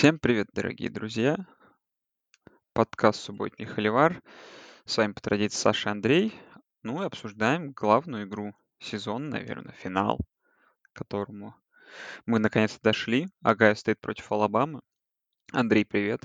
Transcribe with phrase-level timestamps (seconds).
[0.00, 1.36] Всем привет, дорогие друзья!
[2.72, 4.22] Подкаст «Субботний холивар».
[4.86, 6.34] С вами по традиции Саша Андрей.
[6.82, 10.18] Ну и обсуждаем главную игру сезона, наверное, финал,
[10.80, 11.54] к которому
[12.24, 13.28] мы наконец-то дошли.
[13.42, 14.80] Агая стоит против Алабамы.
[15.52, 16.22] Андрей, привет.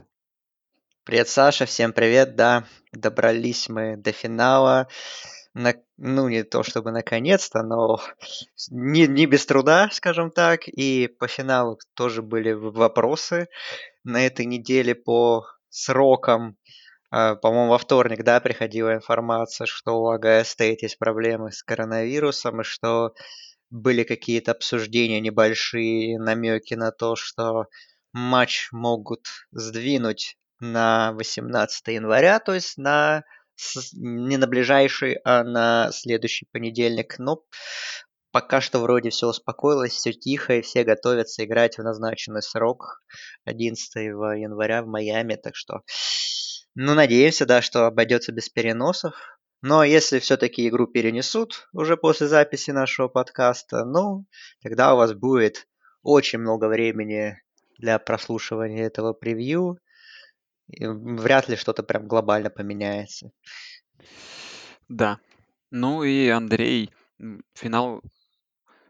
[1.04, 4.88] Привет, Саша, всем привет, да, добрались мы до финала,
[5.56, 8.00] на, ну, не то чтобы наконец-то, но
[8.70, 13.48] не, не без труда, скажем так, и по финалу тоже были вопросы
[14.04, 16.58] на этой неделе по срокам,
[17.10, 22.60] а, по-моему, во вторник, да, приходила информация, что у Агая Стейт есть проблемы с коронавирусом,
[22.60, 23.14] и что
[23.70, 27.68] были какие-то обсуждения небольшие, намеки на то, что
[28.12, 33.24] матч могут сдвинуть на 18 января, то есть на
[33.94, 37.16] не на ближайший, а на следующий понедельник.
[37.20, 37.44] Но
[38.32, 43.02] пока что вроде все успокоилось, все тихо, и все готовятся играть в назначенный срок
[43.46, 45.36] 11 января в Майами.
[45.36, 45.82] Так что,
[46.76, 49.16] ну, надеемся, да, что обойдется без переносов.
[49.62, 54.26] Но если все-таки игру перенесут уже после записи нашего подкаста, ну,
[54.62, 55.68] тогда у вас будет
[56.04, 57.42] очень много времени
[57.80, 59.80] для прослушивания этого превью.
[60.68, 63.32] Вряд ли что-то прям глобально поменяется.
[64.90, 65.20] Да.
[65.72, 66.92] Ну и Андрей,
[67.54, 68.02] финал,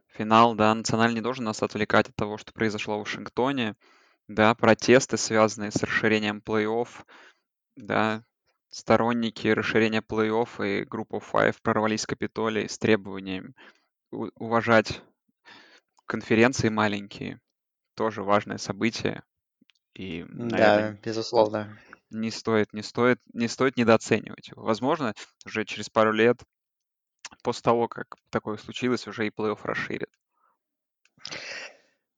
[0.08, 3.76] финал, да, национальный не должен нас отвлекать от того, что произошло в Вашингтоне.
[4.28, 7.06] Да, протесты, связанные с расширением плей-офф,
[7.76, 8.24] да,
[8.70, 13.56] сторонники расширения плей-офф и группа Five прорвались в Капитолий с требованием
[14.12, 15.02] уважать
[16.06, 17.40] конференции маленькие.
[17.96, 19.24] Тоже важное событие.
[19.96, 21.78] И, наверное, да, безусловно.
[22.12, 24.64] Не стоит, не стоит, не стоит недооценивать его.
[24.64, 25.14] Возможно,
[25.46, 26.38] уже через пару лет
[27.44, 30.10] после того, как такое случилось, уже и плей-офф расширит.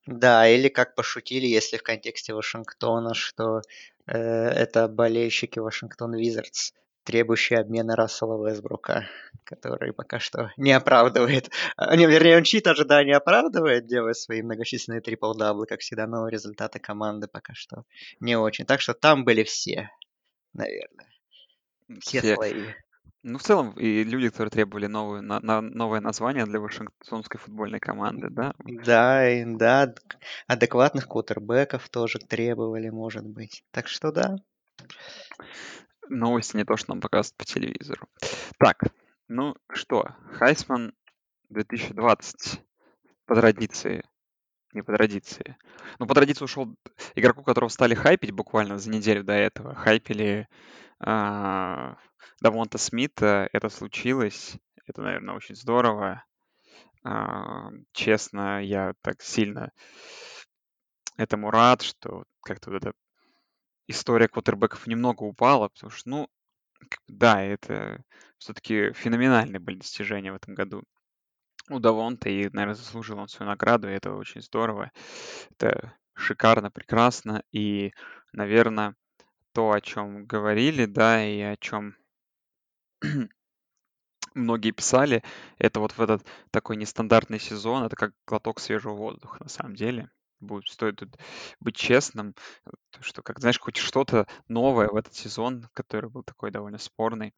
[0.06, 3.61] Да, или как пошутили, если в контексте Вашингтона, что
[4.06, 6.72] э, это болельщики Вашингтон Визардс
[7.08, 9.07] требующий обмена Рассела Весбрука,
[9.45, 15.00] который пока что не оправдывает, а, не, вернее, он чьи-то ожидания оправдывает, делая свои многочисленные
[15.00, 17.85] трипл-даблы, как всегда, но результаты команды пока что
[18.19, 18.66] не очень.
[18.66, 19.90] Так что там были все,
[20.51, 21.07] наверное.
[22.01, 22.35] Все, все.
[22.35, 22.66] слои.
[23.24, 27.79] Ну, в целом, и люди, которые требовали новую, на, на, новое название для Вашингтонской футбольной
[27.79, 28.53] команды, да?
[28.59, 29.94] Да, и, да,
[30.47, 33.63] адекватных кутербеков тоже требовали, может быть.
[33.72, 34.35] Так что да.
[36.09, 38.07] Новости не то, что нам показывают по телевизору.
[38.57, 38.84] Так,
[39.28, 40.94] ну что, Хайсман
[41.50, 42.62] 2020
[43.25, 44.03] по традиции.
[44.73, 45.57] Не по традиции.
[46.00, 46.75] Ну, по традиции ушел
[47.16, 49.73] игроку, которого стали хайпить буквально за неделю до этого.
[49.75, 50.47] Хайпили
[51.00, 51.97] а,
[52.41, 53.50] Давонта Смита.
[53.53, 54.57] Это случилось.
[54.85, 56.24] Это, наверное, очень здорово.
[57.03, 59.72] А, честно, я так сильно
[61.18, 62.94] этому рад, что как-то вот это
[63.88, 66.30] история квотербеков немного упала, потому что, ну,
[67.08, 68.03] да, это
[68.38, 70.84] все-таки феноменальные были достижения в этом году
[71.70, 74.92] у Давонта, и, наверное, заслужил он свою награду, и это очень здорово.
[75.52, 77.92] Это шикарно, прекрасно, и,
[78.31, 78.96] наверное,
[79.53, 81.96] то, о чем говорили, да, и о чем
[84.34, 85.24] многие писали,
[85.58, 90.09] это вот в этот такой нестандартный сезон, это как глоток свежего воздуха, на самом деле
[90.40, 91.18] будет, стоит тут
[91.59, 92.36] быть честным,
[93.00, 97.34] что, как знаешь, хоть что-то новое в этот сезон, который был такой довольно спорный,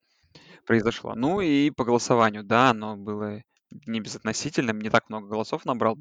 [0.66, 1.16] произошло.
[1.16, 3.42] Ну и по голосованию, да, оно было
[3.86, 5.98] не безотносительным, не так много голосов набрал,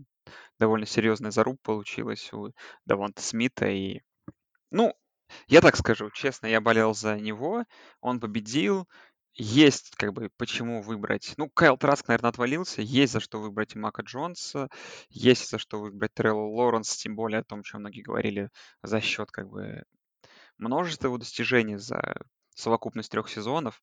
[0.59, 2.53] довольно серьезная заруб получилась у
[2.87, 4.01] Даванта Смита, и,
[4.71, 4.95] ну,
[5.47, 7.65] я так скажу, честно, я болел за него,
[8.01, 8.89] он победил,
[9.38, 11.34] есть как бы почему выбрать.
[11.37, 12.82] Ну, Кайл Траск, наверное, отвалился.
[12.82, 14.69] Есть за что выбрать и Мака Джонса.
[15.10, 18.50] Есть за что выбрать Трелла Лоренс, тем более о том, чем многие говорили,
[18.82, 19.84] за счет как бы
[20.59, 22.16] множества его достижений за
[22.54, 23.81] совокупность трех сезонов.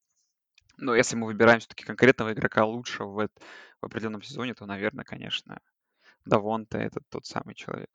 [0.77, 3.29] Но если мы выбираем все-таки конкретного игрока лучшего в,
[3.81, 5.61] в определенном сезоне, то, наверное, конечно,
[6.25, 7.89] Давонта это тот самый человек.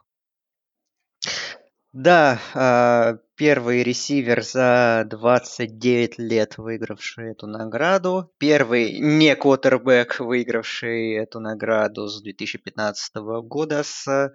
[1.93, 8.33] Да, а, первый ресивер за 29 лет, выигравший эту награду.
[8.39, 14.33] Первый не квотербек, выигравший эту награду с 2015 года, с,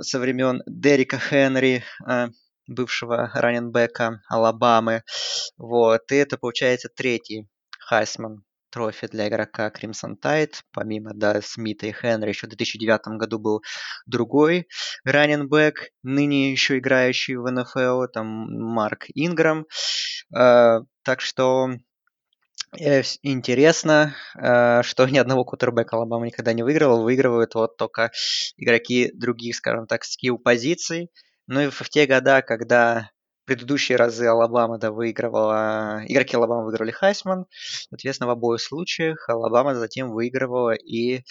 [0.00, 2.30] со времен Дерека Хенри, а,
[2.66, 5.04] бывшего раненбека Алабамы.
[5.56, 7.46] Вот, и это, получается, третий
[7.78, 10.54] Хайсман трофи для игрока Crimson Tide.
[10.72, 13.62] Помимо да, Смита и Хенри, еще в 2009 году был
[14.06, 14.66] другой
[15.04, 19.66] раненбэк, ныне еще играющий в НФЛ, там Марк Инграм.
[20.36, 21.70] Э, так что
[22.78, 27.02] э, интересно, э, что ни одного кутербека Алабама никогда не выигрывал.
[27.02, 28.10] Выигрывают вот только
[28.56, 31.10] игроки других, скажем так, skill позиций.
[31.46, 33.10] Ну и в те года, когда
[33.44, 37.46] предыдущие разы Алабама да, выигрывала, игроки Алабама выиграли Хайсман,
[37.90, 41.22] соответственно, в обоих случаях Алабама затем выигрывала и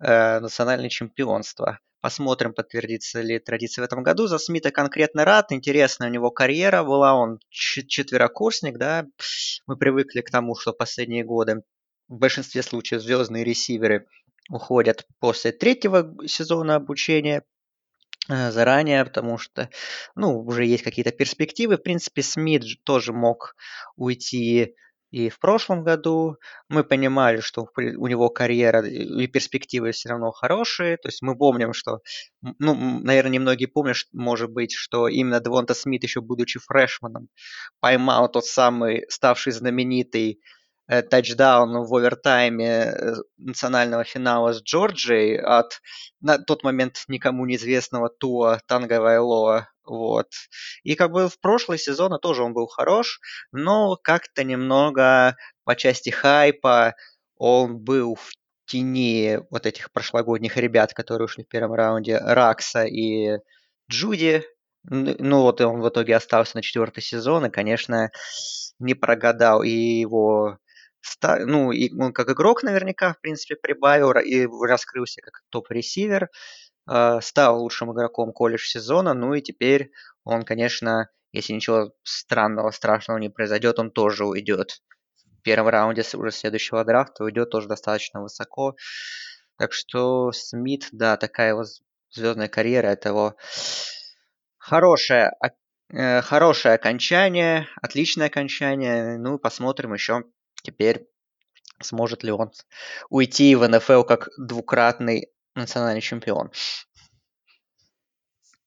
[0.00, 1.78] э, национальное чемпионство.
[2.00, 4.26] Посмотрим, подтвердится ли традиция в этом году.
[4.26, 5.52] За Смита конкретно рад.
[5.52, 7.14] Интересная у него карьера была.
[7.14, 9.06] Он четверокурсник, да.
[9.68, 11.62] Мы привыкли к тому, что последние годы
[12.08, 14.06] в большинстве случаев звездные ресиверы
[14.50, 17.44] уходят после третьего сезона обучения
[18.28, 19.68] заранее, потому что,
[20.14, 21.76] ну, уже есть какие-то перспективы.
[21.76, 23.54] В принципе, Смит тоже мог
[23.96, 24.74] уйти
[25.12, 26.38] и в прошлом году
[26.70, 30.96] мы понимали, что у него карьера и перспективы все равно хорошие.
[30.96, 32.00] То есть мы помним, что,
[32.40, 37.28] ну, наверное, немногие помнят, может быть, что именно Девонта Смит, еще будучи фрешманом,
[37.78, 40.38] поймал тот самый, ставший знаменитый э,
[40.86, 45.80] тачдаун в овертайме э, национального финала с Джорджией от
[46.20, 50.28] на тот момент никому неизвестного Туа Танга Вайлоа вот.
[50.84, 53.20] И как бы в прошлый сезон тоже он был хорош,
[53.50, 56.94] но как-то немного по части хайпа
[57.36, 58.30] он был в
[58.66, 63.38] тени вот этих прошлогодних ребят, которые ушли в первом раунде, Ракса и
[63.90, 64.44] Джуди.
[64.84, 68.10] Ну вот он в итоге остался на четвертый сезон и, конечно,
[68.78, 69.62] не прогадал.
[69.62, 70.58] И его
[71.22, 76.28] ну, и он как игрок наверняка, в принципе, прибавил и раскрылся как топ-ресивер.
[76.86, 79.92] А, стал лучшим игроком колледж сезона, ну и теперь
[80.24, 84.82] он, конечно, если ничего странного, страшного не произойдет, он тоже уйдет.
[85.38, 88.76] В первом раунде уже следующего драфта уйдет тоже достаточно высоко.
[89.58, 91.64] Так что Смит, да, такая его
[92.10, 93.36] звездная карьера, это его
[94.58, 95.32] хорошее,
[95.92, 99.18] э, хорошее окончание, отличное окончание.
[99.18, 100.24] Ну, посмотрим еще
[100.62, 101.08] теперь,
[101.80, 102.50] сможет ли он
[103.08, 106.50] уйти в НФЛ как двукратный национальный чемпион.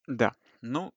[0.08, 0.94] Да, ну,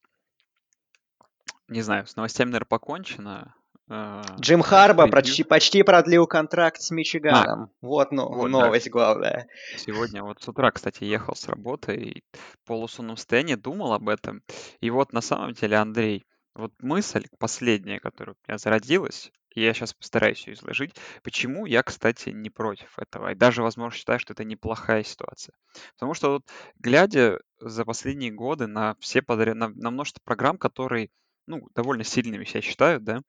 [1.69, 3.55] не знаю, с новостями, наверное, покончено.
[3.91, 7.63] Э, Джим Харба почти, почти продлил контракт с Мичиганом.
[7.63, 8.91] А, вот, ну, вот новость да.
[8.91, 9.49] главная.
[9.77, 14.43] Сегодня вот с утра, кстати, ехал с работы и в полусонном состоянии думал об этом.
[14.81, 19.95] И вот на самом деле, Андрей, вот мысль последняя, которая у меня зародилась, я сейчас
[19.95, 20.95] постараюсь ее изложить.
[21.23, 23.33] Почему я, кстати, не против этого?
[23.33, 25.55] И даже, возможно, считаю, что это неплохая ситуация.
[25.95, 26.47] Потому что вот,
[26.79, 31.11] глядя за последние годы на все подряд, на, на множество программ, которые,
[31.47, 33.23] ну, довольно сильными себя считают, да,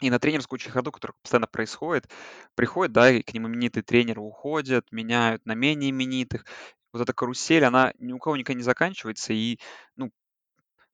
[0.00, 2.10] и на тренерскую чехарду, которая постоянно происходит,
[2.54, 6.44] приходит, да, и к ним именитые тренеры уходят, меняют на менее именитых.
[6.92, 9.58] Вот эта карусель, она ни у кого никогда не заканчивается, и,
[9.96, 10.10] ну,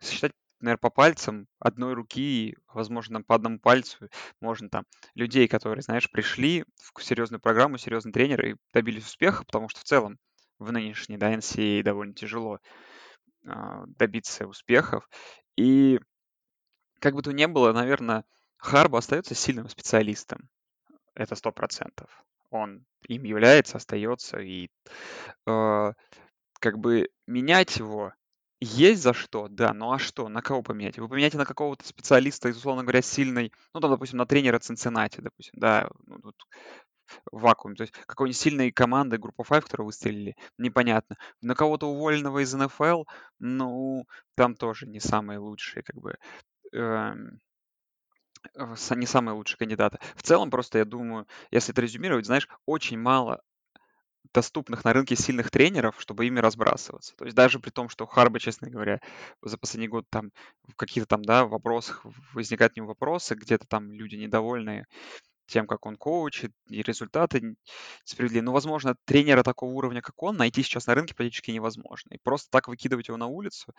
[0.03, 4.09] считать наверное, по пальцам одной руки, возможно, по одному пальцу
[4.41, 4.85] можно там
[5.15, 6.65] людей, которые, знаешь, пришли
[6.95, 10.19] в серьезную программу, серьезный тренер и добились успеха, потому что в целом
[10.59, 12.61] в нынешней да, NCAA довольно тяжело
[13.45, 15.09] э, добиться успехов.
[15.57, 16.01] И
[17.01, 18.25] как бы то ни было, наверное,
[18.59, 20.49] Харба остается сильным специалистом.
[21.15, 22.25] Это сто процентов.
[22.51, 24.39] Он им является, остается.
[24.39, 24.69] И
[25.47, 25.93] э,
[26.61, 28.13] как бы менять его
[28.61, 30.99] есть за что, да, ну а что, на кого поменять?
[30.99, 35.21] Вы поменяете на какого-то специалиста, из, условно говоря, сильной, ну, там, допустим, на тренера Цинциннати,
[35.21, 36.37] допустим, да, ну, тут
[37.33, 41.17] в вакууме, то есть какой-нибудь сильной команды, группа 5, которую выстрелили, непонятно.
[41.43, 43.05] На кого-то уволенного из НФЛ,
[43.39, 44.05] ну,
[44.37, 46.17] там тоже не самые лучшие, как бы,
[46.73, 47.41] эм,
[48.97, 49.99] не самые лучшие кандидаты.
[50.17, 53.43] В целом, просто я думаю, если это резюмировать, знаешь, очень мало
[54.33, 57.15] доступных на рынке сильных тренеров, чтобы ими разбрасываться.
[57.17, 59.01] То есть даже при том, что Харба, честно говоря,
[59.43, 60.31] за последний год там
[60.69, 64.87] в каких-то там, да, вопросах возникают не вопросы, где-то там люди недовольны
[65.47, 67.57] тем, как он коучит, и результаты
[68.05, 68.45] справедливы.
[68.45, 72.15] Но, возможно, тренера такого уровня, как он, найти сейчас на рынке практически невозможно.
[72.15, 73.75] И просто так выкидывать его на улицу,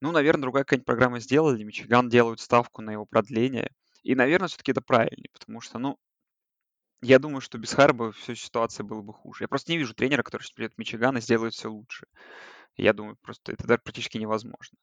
[0.00, 3.70] ну, наверное, другая какая-нибудь программа сделали, Мичиган делают ставку на его продление.
[4.02, 5.96] И, наверное, все-таки это правильнее, потому что, ну,
[7.02, 9.44] я думаю, что без Харба всю ситуация была бы хуже.
[9.44, 12.06] Я просто не вижу тренера, который сейчас придет в Мичиган и сделает все лучше.
[12.76, 14.78] Я думаю, просто это даже практически невозможно.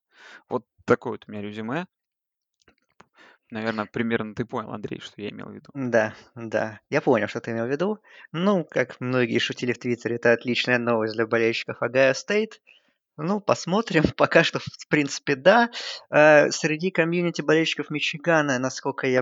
[0.48, 1.88] Вот такое вот у меня резюме.
[3.50, 5.70] Наверное, примерно ты понял, Андрей, что я имел в виду.
[5.74, 6.80] Да, да.
[6.90, 8.00] Я понял, что ты имел в виду.
[8.32, 12.62] Ну, как многие шутили в Твиттере, это отличная новость для болельщиков Ohio State.
[13.18, 14.04] Ну, посмотрим.
[14.18, 15.70] Пока что, в принципе, да.
[16.10, 19.22] Э, среди комьюнити болельщиков Мичигана, насколько я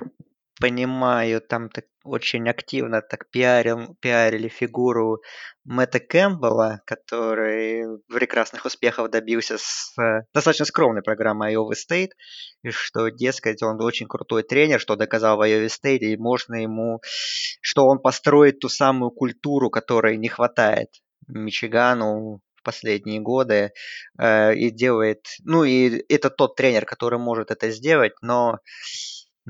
[0.60, 5.22] понимаю, там так очень активно так пиарил, пиарили фигуру
[5.64, 12.12] Мэтта Кэмпбелла, который прекрасных успехов добился с э, достаточно скромной программой Iowa State,
[12.64, 17.02] и что, дескать, он очень крутой тренер, что доказал в Iowa State, и можно ему,
[17.62, 20.90] что он построит ту самую культуру, которой не хватает
[21.28, 23.72] Мичигану в последние годы
[24.20, 25.26] э, и делает...
[25.44, 28.60] Ну, и это тот тренер, который может это сделать, но...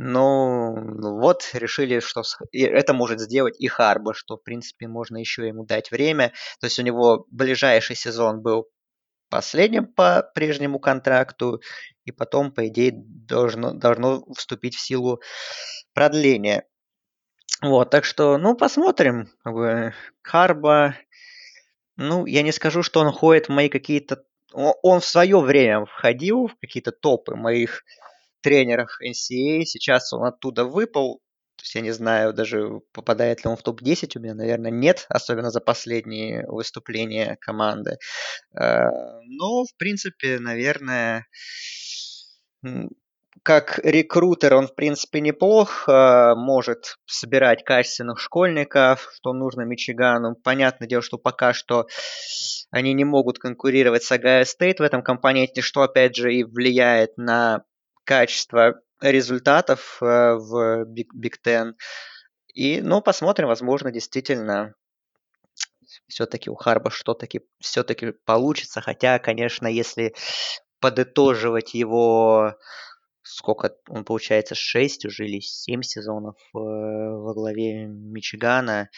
[0.01, 0.75] Ну,
[1.19, 5.91] вот решили, что это может сделать и Харба, что, в принципе, можно еще ему дать
[5.91, 6.31] время.
[6.61, 8.69] То есть у него ближайший сезон был
[9.29, 11.61] последним по прежнему контракту,
[12.05, 15.19] и потом, по идее, должно, должно вступить в силу
[15.93, 16.63] продление.
[17.61, 19.27] Вот, так что, ну, посмотрим.
[20.21, 20.95] Харба,
[21.97, 24.23] ну, я не скажу, что он ходит в мои какие-то...
[24.53, 27.83] Он в свое время входил в какие-то топы моих
[28.41, 31.21] тренеров NCAA, сейчас он оттуда выпал,
[31.59, 35.05] то есть я не знаю даже, попадает ли он в топ-10 у меня, наверное, нет,
[35.09, 37.97] особенно за последние выступления команды.
[38.57, 38.89] Э,
[39.25, 41.25] но, в принципе, наверное,
[43.43, 50.35] как рекрутер он, в принципе, неплох, э, может собирать качественных школьников, что нужно Мичигану.
[50.35, 51.87] Понятное дело, что пока что
[52.71, 57.17] они не могут конкурировать с Ohio State в этом компоненте, что, опять же, и влияет
[57.17, 57.63] на
[58.09, 61.73] качество результатов э, в Big Ten.
[62.55, 64.73] И, ну, посмотрим, возможно, действительно
[66.07, 68.81] все-таки у Харба что-таки все-таки получится.
[68.81, 70.15] Хотя, конечно, если
[70.79, 72.55] подытоживать его,
[73.21, 78.89] сколько он получается, 6 уже или 7 сезонов э, во главе Мичигана,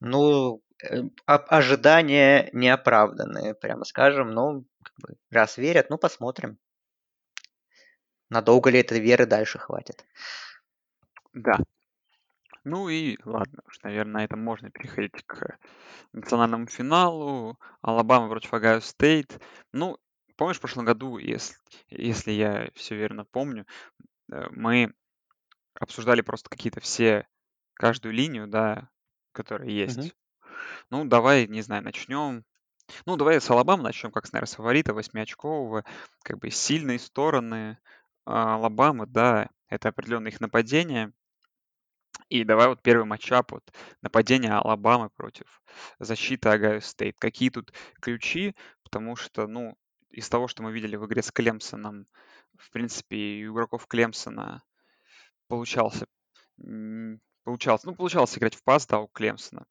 [0.00, 4.30] ну, э, ожидания неоправданные, прямо скажем.
[4.30, 6.58] Ну, как бы, раз верят, ну, посмотрим.
[8.32, 10.06] Надолго ли этой веры дальше хватит?
[11.34, 11.58] Да.
[12.64, 15.58] Ну и ладно, уж, наверное, на этом можно переходить к
[16.14, 17.58] национальному финалу.
[17.82, 19.38] Алабама против Ohio State.
[19.72, 19.98] Ну,
[20.36, 21.56] помнишь, в прошлом году, если,
[21.90, 23.66] если я все верно помню,
[24.32, 24.94] э, мы
[25.78, 27.26] обсуждали просто какие-то все,
[27.74, 28.88] каждую линию, да,
[29.32, 29.98] которая есть.
[29.98, 30.10] Мгм.
[30.88, 32.44] Ну, давай, не знаю, начнем.
[33.04, 35.84] Ну, давай с Алабамы начнем, как с, наверное, с фаворита, восьмиочкового.
[36.22, 37.76] Как бы сильные стороны
[38.24, 41.12] Алабамы, да, это определенно их нападение.
[42.28, 45.62] И давай вот первый матчап, вот нападение Алабамы против
[45.98, 47.16] защиты Ohio State.
[47.18, 48.54] Какие тут ключи?
[48.82, 49.76] Потому что, ну,
[50.10, 52.06] из того, что мы видели в игре с Клемсоном,
[52.58, 54.62] в принципе, у игроков Клемсона
[55.48, 56.06] получался,
[56.62, 59.66] м, получалось, ну, получалось играть в пас, да, у Клемсона.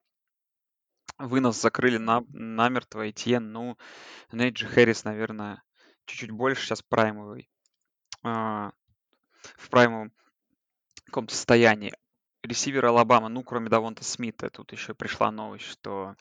[1.17, 3.77] Вынос закрыли на, намертво, Этьен, ну,
[4.31, 5.63] Нейджи Хэррис, наверное,
[6.05, 7.60] чуть-чуть больше сейчас праймовый, а,
[8.23, 10.11] в праймовом
[11.05, 11.93] каком-то состоянии.
[12.43, 16.15] Ресивер Алабама, ну, кроме Давонта Смита, тут еще пришла новость, что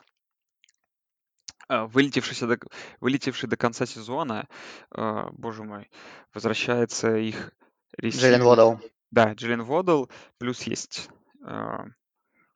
[1.69, 2.59] а, вылетевший до,
[3.01, 4.49] вылетевший до конца сезона,
[4.91, 5.89] а, боже мой,
[6.35, 7.53] возвращается их
[7.97, 8.43] ресивер.
[8.43, 8.81] Водл.
[9.11, 11.09] Да, Джиллен Водл, плюс есть,
[11.43, 11.85] а,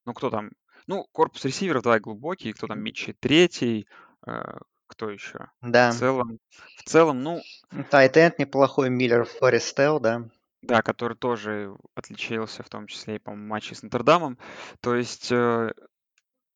[0.05, 0.51] ну, кто там,
[0.87, 3.89] ну, корпус ресиверов, давай глубокий, кто там, Метчи третий,
[4.27, 5.49] а, кто еще?
[5.61, 5.93] В Да.
[5.93, 6.39] целом,
[6.77, 7.43] в целом, ну,
[7.91, 10.29] tight end неплохой, Миллер Форристалл, да.
[10.63, 14.39] да, который тоже отличился, в том числе и, по-моему, матче с Нотр-Дамом.
[14.81, 15.73] То есть э,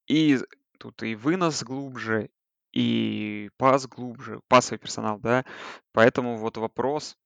[0.06, 0.38] и
[0.78, 2.30] тут и вынос глубже,
[2.73, 5.44] и пас глубже, пасовый персонал, да.
[5.92, 7.16] Поэтому вот вопрос,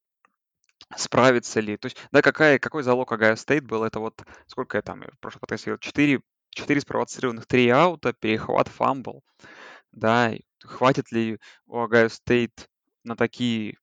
[0.97, 1.77] справится ли.
[1.77, 5.19] То есть, да, какая, какой залог Ohio State был, это вот, сколько я там в
[5.21, 9.23] прошлом подкасте говорил, 4, 4 спровоцированных, 3 аута, перехват, фамбл,
[9.93, 12.69] да, хватит ли у Ohio State
[13.05, 13.77] на такие,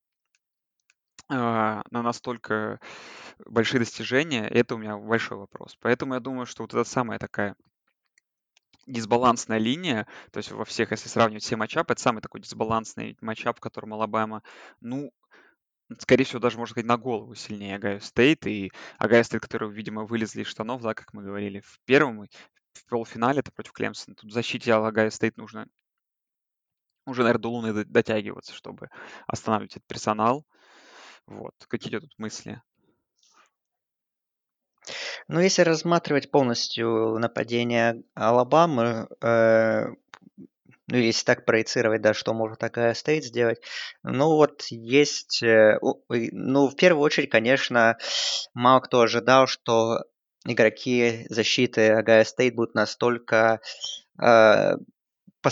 [1.29, 2.79] а, на настолько
[3.45, 5.77] большие достижения, это у меня большой вопрос.
[5.79, 7.55] Поэтому я думаю, что вот это самая такая
[8.87, 13.57] дисбалансная линия, то есть во всех, если сравнивать все матчапы, это самый такой дисбалансный матчап,
[13.57, 14.41] в котором Алабама,
[14.81, 15.11] ну,
[15.99, 18.45] скорее всего, даже, можно сказать, на голову сильнее Ohio State.
[18.47, 22.25] И Ohio State, которые, видимо, вылезли из штанов, да, как мы говорили в первом,
[22.73, 24.15] в полуфинале, это против Клемсона.
[24.15, 25.67] Тут в защите Ohio State нужно
[27.05, 28.89] уже, наверное, до Луны дотягиваться, чтобы
[29.27, 30.45] останавливать этот персонал.
[31.25, 31.53] Вот.
[31.67, 32.61] Какие тут мысли?
[35.27, 39.85] Ну, если рассматривать полностью нападение Алабамы, э,
[40.87, 43.61] ну, если так проецировать, да, что может Ohio State сделать,
[44.01, 45.79] ну, вот есть, э,
[46.09, 47.97] ну, в первую очередь, конечно,
[48.55, 50.03] мало кто ожидал, что
[50.45, 53.61] игроки защиты Ohio State будут настолько
[54.19, 54.73] э,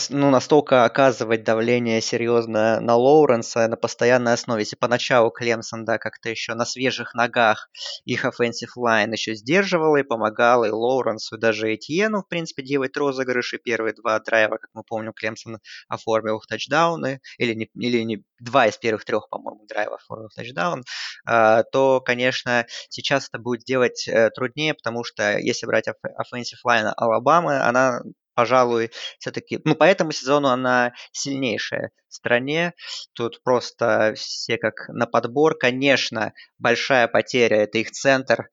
[0.09, 4.61] ну, настолько оказывать давление серьезно на Лоуренса на постоянной основе.
[4.61, 7.69] Если поначалу Клемсон, да, как-то еще на свежих ногах
[8.03, 12.97] их offensive line еще сдерживал и помогал, и Лоуренсу, и даже Этьену, в принципе, делать
[12.97, 13.57] розыгрыши.
[13.57, 18.77] Первые два драйва, как мы помним, Клемсон оформил тачдауны, или не, или не два из
[18.77, 20.83] первых трех, по-моему, драйвов оформил тачдаун,
[21.25, 26.91] а, то, конечно, сейчас это будет делать э, труднее, потому что если брать offensive line
[26.95, 28.01] Алабамы, она
[28.37, 32.73] пожалуй, все-таки, ну, по этому сезону она сильнейшая в стране.
[33.13, 35.57] Тут просто все как на подбор.
[35.57, 38.51] Конечно, большая потеря– это их центр.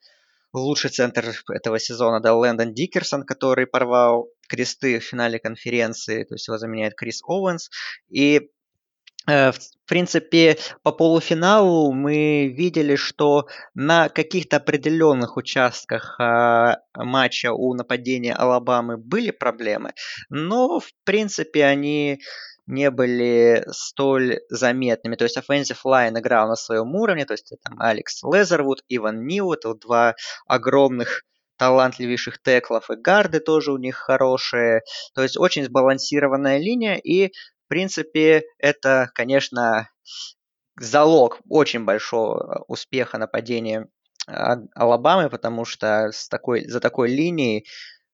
[0.55, 6.49] Лучший центр этого сезона дал Лэндон Дикерсон, который порвал кресты в финале конференции, то есть
[6.49, 7.69] его заменяет Крис Оуэнс.
[8.09, 8.49] И
[9.27, 9.55] в
[9.87, 18.97] принципе, по полуфиналу мы видели, что на каких-то определенных участках а, матча у нападения Алабамы
[18.97, 19.93] были проблемы,
[20.29, 22.21] но, в принципе, они
[22.67, 25.17] не были столь заметными.
[25.17, 29.53] То есть offensive line играл на своем уровне, то есть там Алекс Лезервуд, Иван Нью,
[29.53, 30.15] это вот два
[30.47, 31.25] огромных
[31.57, 34.83] талантливейших теклов, и гарды тоже у них хорошие.
[35.15, 37.33] То есть очень сбалансированная линия, и
[37.65, 39.89] в принципе, это, конечно,
[40.79, 43.89] залог очень большого успеха нападения
[44.27, 47.67] а, Алабамы, потому что с такой, за такой линией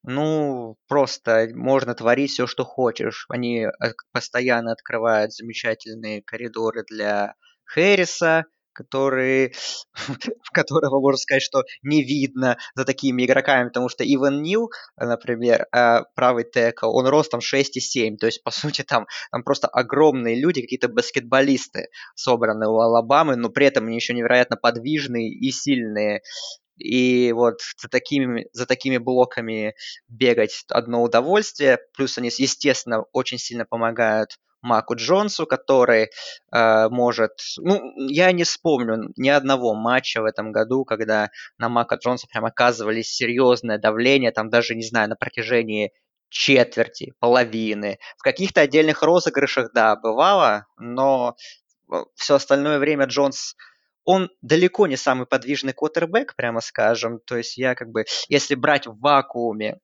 [0.03, 3.25] ну, просто можно творить все, что хочешь.
[3.29, 3.67] Они
[4.11, 9.53] постоянно открывают замечательные коридоры для Хэрриса, который,
[10.53, 16.01] которого можно сказать, что не видно за такими игроками, потому что Иван Нил, например, э,
[16.15, 20.89] правый текл, он ростом 6,7, то есть, по сути, там, там просто огромные люди, какие-то
[20.89, 26.21] баскетболисты собраны у Алабамы, но при этом они еще невероятно подвижные и сильные.
[26.77, 29.75] И вот за такими, за такими блоками
[30.07, 31.79] бегать одно удовольствие.
[31.95, 36.09] Плюс они, естественно, очень сильно помогают Маку Джонсу, который
[36.51, 37.31] э, может...
[37.57, 42.45] Ну, я не вспомню ни одного матча в этом году, когда на Мака Джонса прям
[42.45, 45.91] оказывались серьезное давление, там даже, не знаю, на протяжении
[46.29, 47.99] четверти, половины.
[48.17, 51.35] В каких-то отдельных розыгрышах, да, бывало, но
[52.15, 53.55] все остальное время Джонс
[54.03, 57.19] он далеко не самый подвижный квотербек, прямо скажем.
[57.19, 59.77] То есть я как бы, если брать в вакууме,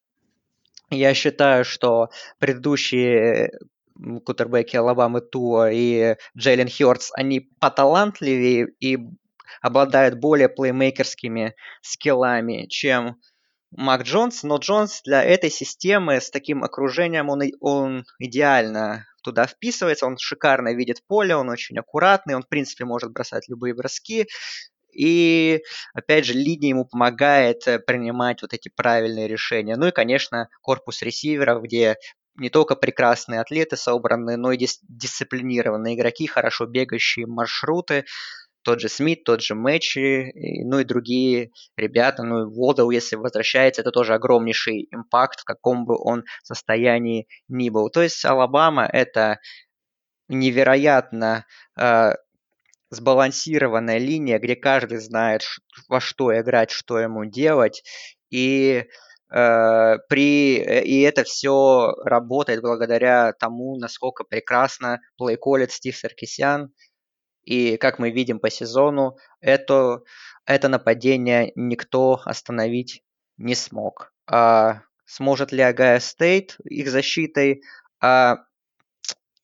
[0.89, 3.51] я считаю, что предыдущие
[4.25, 8.97] кутербеки Алабамы Туа и Джейлен Хёртс, они поталантливее и
[9.61, 13.17] обладают более плеймейкерскими скиллами, чем
[13.71, 20.05] Мак Джонс, но Джонс для этой системы с таким окружением, он, он идеально туда вписывается,
[20.05, 24.27] он шикарно видит поле, он очень аккуратный, он, в принципе, может бросать любые броски,
[24.93, 25.61] и,
[25.93, 29.75] опять же, линия ему помогает э, принимать вот эти правильные решения.
[29.75, 31.97] Ну и, конечно, корпус ресиверов, где
[32.37, 38.05] не только прекрасные атлеты собраны, но и дис- дисциплинированные игроки, хорошо бегающие маршруты.
[38.63, 40.31] Тот же Смит, тот же Мэчи,
[40.65, 42.23] ну и другие ребята.
[42.23, 47.69] Ну и Водоу, если возвращается, это тоже огромнейший импакт, в каком бы он состоянии ни
[47.69, 47.89] был.
[47.89, 49.39] То есть Алабама это
[50.27, 51.45] невероятно
[51.79, 52.11] э,
[52.89, 55.43] сбалансированная линия, где каждый знает,
[55.87, 57.83] во что играть, что ему делать.
[58.29, 58.85] И
[59.29, 66.73] при, э, и это все работает благодаря тому, насколько прекрасно плейколит Стив Саркисян.
[67.43, 70.01] И как мы видим по сезону, это,
[70.45, 73.03] это нападение никто остановить
[73.37, 74.13] не смог.
[74.29, 77.63] А сможет ли Огайо Стейт их защитой?
[78.01, 78.37] А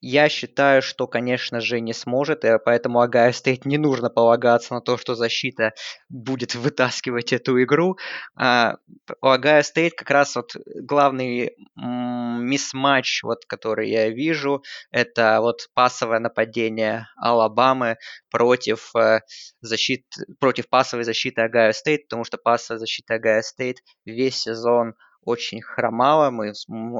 [0.06, 4.82] я считаю, что, конечно же, не сможет, и поэтому Огайо Стейт не нужно полагаться на
[4.82, 5.72] то, что защита
[6.10, 7.96] будет вытаскивать эту игру.
[8.36, 8.76] А,
[9.22, 16.18] у Огайо Стейт как раз вот главный mismatch, вот, который я вижу, это вот пасовое
[16.18, 17.96] нападение Алабамы
[18.30, 19.20] против, э,
[19.62, 20.04] защит,
[20.38, 26.30] против пасовой защиты Огайо Стейт, потому что пасовая защита Огайо Стейт весь сезон очень хромала.
[26.30, 26.52] Мы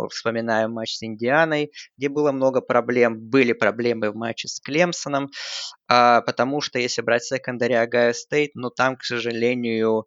[0.08, 3.18] вспоминаем матч с Индианой, где было много проблем.
[3.18, 5.30] Были проблемы в матче с Клемсоном,
[5.88, 10.06] а, потому что если брать secondary Огайо Стейт, ну там, к сожалению,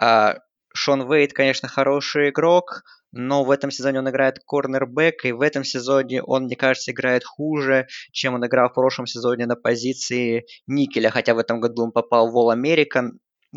[0.00, 0.38] а,
[0.74, 5.64] Шон Уэйд, конечно, хороший игрок, но в этом сезоне он играет корнербэк, и в этом
[5.64, 11.10] сезоне он, мне кажется, играет хуже, чем он играл в прошлом сезоне на позиции Никеля,
[11.10, 13.12] хотя в этом году он попал в All American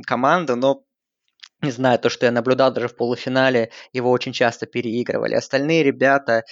[0.05, 0.83] команду, но
[1.61, 5.35] не знаю, то, что я наблюдал даже в полуфинале, его очень часто переигрывали.
[5.35, 6.43] Остальные ребята,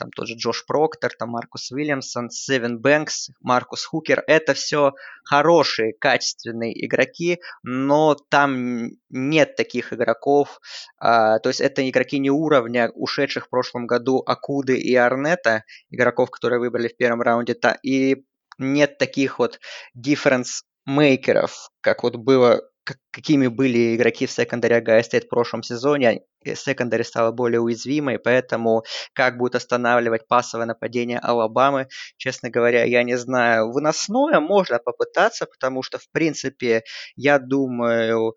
[0.00, 4.92] там тот же Джош Проктор, там Маркус Уильямсон, Севен Бэнкс, Маркус Хукер, это все
[5.24, 10.60] хорошие, качественные игроки, но там нет таких игроков,
[10.98, 16.30] а, то есть это игроки не уровня ушедших в прошлом году Акуды и Арнета, игроков,
[16.30, 18.24] которые выбрали в первом раунде, и
[18.58, 19.60] нет таких вот
[19.96, 22.62] difference maker ов, как вот было
[23.10, 26.22] какими были игроки в secondary Огайо Стейт в прошлом сезоне.
[26.44, 33.16] Secondary стало более уязвимой, поэтому как будет останавливать пасовое нападение Алабамы, честно говоря, я не
[33.16, 33.72] знаю.
[33.72, 36.82] Выносное можно попытаться, потому что, в принципе,
[37.16, 38.34] я думаю,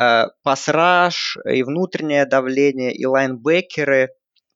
[0.00, 4.10] э, пасраж и внутреннее давление, и лайнбекеры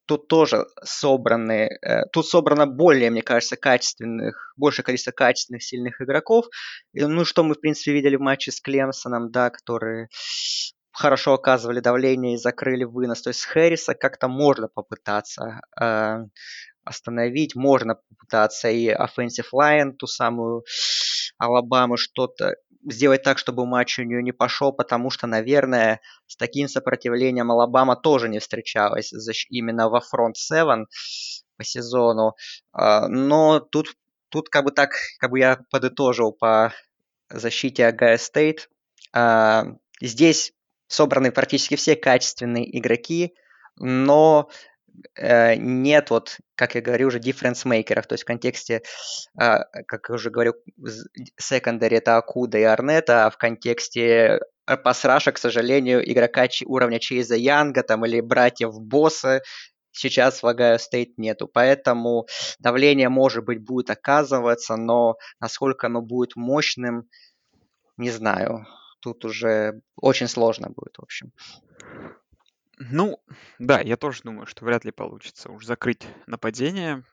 [0.08, 6.46] тут тоже собраны, э, тут собрано более, мне кажется, качественных, большее количество качественных, сильных игроков.
[6.94, 10.08] Ну, что мы, в принципе, видели в матче с Клемсоном, да, которые
[10.90, 13.22] хорошо оказывали давление и закрыли вынос.
[13.22, 16.24] То есть Хэрриса как-то можно попытаться э,
[16.88, 20.64] остановить, можно попытаться и offensive line, ту самую
[21.38, 26.68] Алабаму что-то сделать так, чтобы матч у нее не пошел, потому что, наверное, с таким
[26.68, 29.12] сопротивлением Алабама тоже не встречалась
[29.50, 30.86] именно во фронт 7
[31.56, 32.34] по сезону.
[32.72, 33.94] А, но тут,
[34.28, 36.72] тут как бы так, как бы я подытожил по
[37.28, 38.70] защите Огайо Стейт.
[39.12, 39.64] А,
[40.00, 40.52] здесь
[40.86, 43.34] собраны практически все качественные игроки,
[43.76, 44.48] но
[45.16, 48.82] нет вот, как я говорю, уже difference maker ов, то есть в контексте,
[49.40, 50.54] э, как я уже говорю,
[51.40, 54.40] secondary это Акуда и Арнета, а в контексте
[54.84, 59.42] pass rush а, к сожалению, игрока уровня Чейза Янга там, или братьев Босса
[59.92, 61.48] сейчас в Огайо Стейт нету.
[61.48, 62.26] Поэтому
[62.58, 67.08] давление, может быть, будет оказываться, но насколько оно будет мощным,
[67.96, 68.66] не знаю.
[69.00, 71.32] Тут уже очень сложно будет, в общем.
[72.78, 73.20] Ну,
[73.58, 77.04] да, я тоже думаю, что вряд ли получится уж закрыть нападение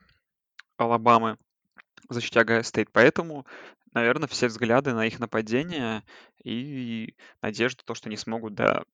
[0.76, 1.38] Алабамы
[2.08, 2.90] защите Огайо Стейт.
[2.92, 3.46] Поэтому,
[3.92, 6.04] наверное, все взгляды на их нападение
[6.44, 8.84] и надежда, то, что они смогут, да,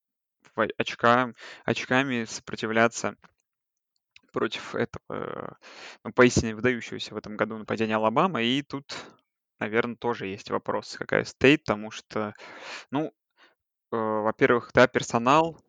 [0.78, 3.16] очка, очками сопротивляться
[4.32, 5.58] против этого,
[6.04, 8.44] ну, поистине выдающегося в этом году нападения Алабамы.
[8.44, 8.96] И тут,
[9.58, 12.35] наверное, тоже есть вопрос, к Огайо Стейт, потому что,
[12.90, 13.12] ну,
[13.92, 15.61] э, во-первых, да, персонал,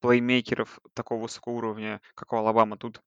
[0.00, 3.02] плеймейкеров такого высокого уровня, как у Алабама, тут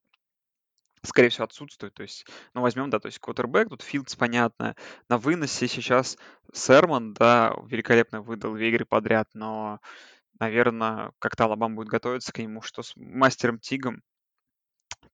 [1.04, 1.94] скорее всего, отсутствует.
[1.94, 4.76] То есть, ну, возьмем, да, то есть квотербек, тут Филдс, понятно.
[5.10, 6.18] На выносе сейчас
[6.54, 9.80] Сермон, да, великолепно выдал две игры подряд, но,
[10.40, 14.02] наверное, как-то Алабама будет готовиться к нему, что с мастером Тигом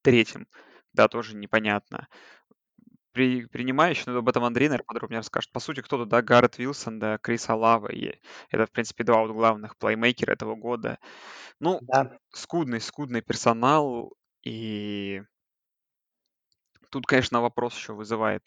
[0.01, 0.47] третьим,
[0.93, 2.07] да, тоже непонятно.
[3.11, 5.51] При, принимающий, но об этом Андрей, наверное, подробнее расскажет.
[5.51, 8.13] По сути, кто-то, да, Гаррет Вилсон, да, Крис Алава, и
[8.51, 10.99] это, в принципе, два вот главных плеймейкера этого года.
[11.59, 12.17] Ну, да.
[12.31, 15.23] скудный, скудный персонал, и
[16.89, 18.43] тут, конечно, вопрос еще вызывает,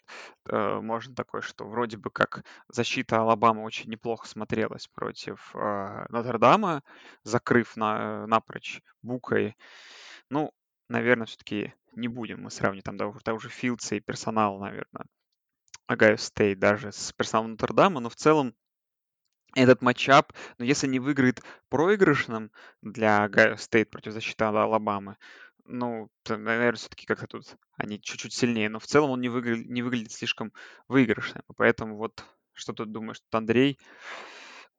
[0.49, 6.83] э, можно такой, что вроде бы как защита Алабамы очень неплохо смотрелась против э, Нотр-Дама,
[7.23, 9.55] закрыв на, напрочь Бука.
[10.29, 10.51] Ну,
[10.89, 15.05] наверное, все-таки не будем мы сравнивать там того, того же Филдса и персонал, наверное,
[15.87, 18.55] Огайо Стейт даже с персоналом Нотр-Дама, но в целом
[19.55, 22.51] этот matchup, но если не выиграет проигрышным
[22.81, 25.17] для Огайо Стейт против защиты Алабамы,
[25.65, 29.81] ну, наверное, все-таки как-то тут они чуть-чуть сильнее, но в целом он не, выгля- не
[29.81, 30.51] выглядит слишком
[30.87, 31.43] выигрышным.
[31.55, 33.79] Поэтому вот что тут думаешь, что Андрей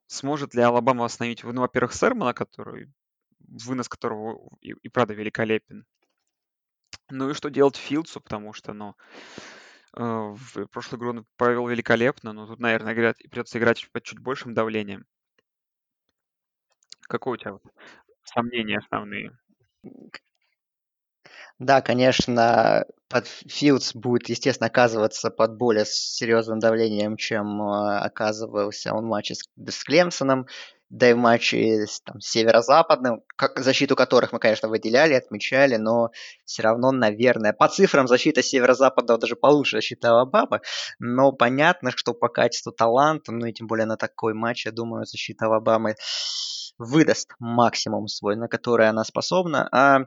[0.07, 2.93] сможет ли Алабама остановить, ну, во-первых, Сермона, который,
[3.39, 5.87] вынос которого и, и правда великолепен.
[7.11, 8.95] Ну и что делать Филдсу, потому что, ну,
[9.97, 14.19] э, в прошлую игру он провел великолепно, но тут, наверное, играть, придется играть под чуть
[14.21, 15.05] большим давлением.
[17.09, 17.63] Какое у тебя вот
[18.25, 19.33] сомнения основные?
[21.59, 29.05] Да, конечно, под Филдс будет, естественно, оказываться под более серьезным давлением, чем э, оказывался он
[29.07, 30.47] в матче с, с Клемсоном,
[30.91, 36.11] да и в матче с там, северо-западным, как, защиту которых мы, конечно, выделяли, отмечали, но
[36.45, 40.61] все равно, наверное, по цифрам защита северо-запада даже получше защиты Алабамы,
[40.99, 45.05] но понятно, что по качеству таланта, ну и тем более на такой матч, я думаю,
[45.05, 45.97] защита Алабамы
[46.79, 49.69] выдаст максимум свой, на который она способна.
[49.73, 50.01] А,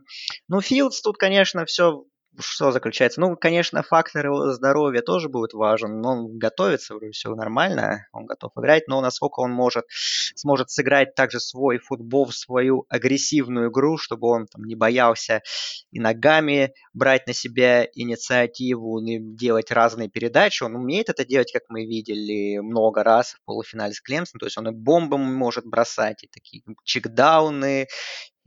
[0.48, 2.04] ну, Филдс тут, конечно, все
[2.40, 3.20] что заключается?
[3.22, 8.26] Ну, конечно, фактор его здоровья тоже будет важен, но он готовится, вроде все нормально, он
[8.26, 9.86] готов играть, но насколько он может,
[10.36, 15.42] сможет сыграть также свой футбол, свою агрессивную игру, чтобы он там не боялся
[15.92, 20.64] и ногами брать на себя инициативу, и делать разные передачи.
[20.64, 24.58] Он умеет это делать, как мы видели много раз в полуфинале с Клемсоном, то есть
[24.58, 27.88] он и бомбы может бросать, и такие checkdown ы,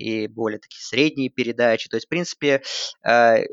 [0.01, 1.89] и более такие средние передачи.
[1.89, 2.63] То есть, в принципе,
[3.07, 3.45] э,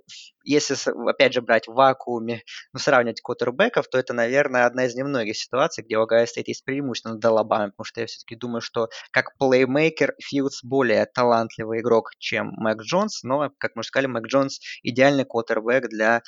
[0.48, 0.76] если,
[1.10, 5.84] опять же, брать в вакууме, ну, сравнивать квотербеков, то это, наверное, одна из немногих ситуаций,
[5.84, 9.38] где у Огайо Стейт есть преимущество над Алабамой, потому что я все-таки думаю, что как
[9.38, 14.60] плеймейкер Филдс более талантливый игрок, чем Мак Джонс, но, как мы уже сказали, Мак Джонс
[14.84, 16.22] идеальный квотербек для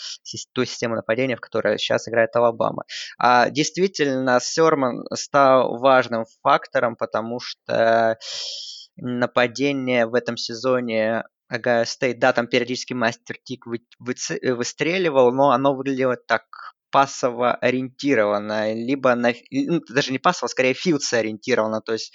[0.54, 2.84] той системы нападения, в которой сейчас играет Алабама.
[3.18, 8.18] А действительно, Сермон стал важным фактором, потому что
[9.02, 14.16] нападение в этом сезоне Огайо Стейт, да, там периодически Мастер Тиг вы, вы,
[14.54, 20.74] выстреливал, но оно выглядело так пассово ориентирована, либо на, ну, даже не пассово, а скорее
[20.74, 22.14] Филдс ориентирована, то есть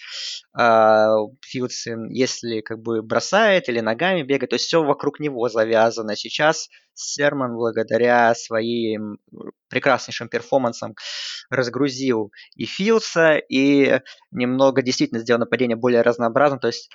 [0.59, 1.07] э,
[1.43, 6.17] Филдс, если как бы бросает или ногами бегает, то есть все вокруг него завязано.
[6.17, 9.19] Сейчас Серман благодаря своим
[9.69, 10.95] прекраснейшим перформансам
[11.51, 16.91] разгрузил и Филдса, и немного действительно сделал нападение более разнообразным, то есть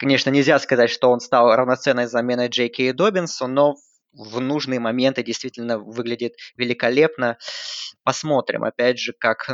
[0.00, 3.74] Конечно, нельзя сказать, что он стал равноценной заменой Джейки и Добинсу, но
[4.12, 7.38] в нужные моменты действительно выглядит великолепно.
[8.02, 9.48] Посмотрим, опять же, как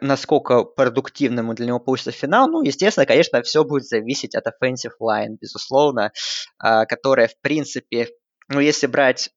[0.00, 2.48] насколько продуктивным для него получится финал.
[2.48, 6.12] Ну, естественно, конечно, все будет зависеть от offensive line, безусловно,
[6.58, 8.08] а, которая, в принципе,
[8.48, 9.30] ну, если брать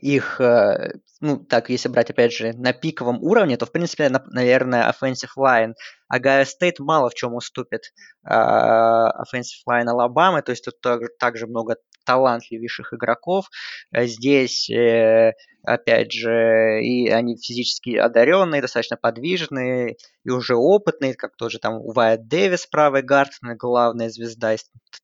[0.00, 4.22] их, э, ну, так, если брать, опять же, на пиковом уровне, то, в принципе, на,
[4.26, 5.74] наверное, offensive line
[6.08, 7.92] Огайо Стейт мало в чем уступит
[8.26, 10.76] э, offensive line Алабамы, то есть тут
[11.18, 13.46] также много талантливейших игроков.
[13.92, 15.32] Э, здесь, э,
[15.64, 22.26] опять же, и они физически одаренные, достаточно подвижные и уже опытные, как тоже там Уайатт
[22.26, 24.56] Дэвис, правый гард, главная звезда,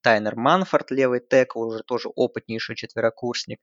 [0.02, 3.60] Тайнер Манфорд, левый текл, уже тоже опытнейший четверокурсник.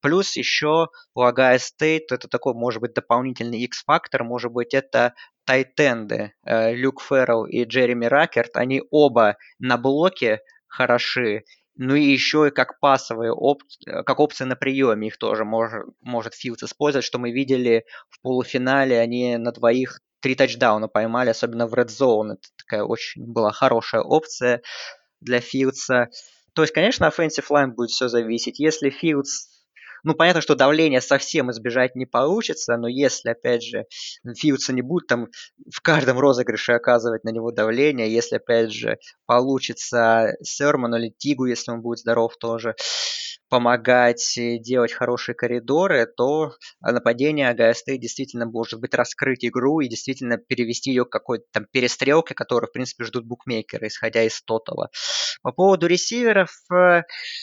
[0.00, 5.14] Плюс еще у Агая Стейт это такой, может быть, дополнительный X-фактор, может быть, это
[5.44, 11.44] тайтенды э, Люк Феррелл и Джереми Ракерт, они оба на блоке хороши,
[11.76, 16.34] ну и еще и как пасовые оп как опция на приеме их тоже может, может
[16.34, 21.74] Филдс использовать, что мы видели в полуфинале, они на двоих три тачдауна поймали, особенно в
[21.74, 22.34] Red Zone.
[22.34, 24.62] Это такая очень была хорошая опция
[25.20, 26.08] для Филдса.
[26.54, 28.58] То есть, конечно, offensive line будет все зависеть.
[28.58, 29.53] Если Филдс
[30.04, 33.86] ну, понятно, что давление совсем избежать не получится, но если, опять же,
[34.36, 35.28] Фьюца не будет там
[35.72, 41.72] в каждом розыгрыше оказывать на него давление, если, опять же, получится Серману или Тигу, если
[41.72, 42.76] он будет здоров тоже,
[43.48, 50.90] помогать делать хорошие коридоры, то нападение АГСТ действительно может быть раскрыть игру и действительно перевести
[50.90, 54.90] ее к какой-то там перестрелке, которую, в принципе, ждут букмекеры, исходя из тотала.
[55.42, 57.02] По поводу ресиверов, э,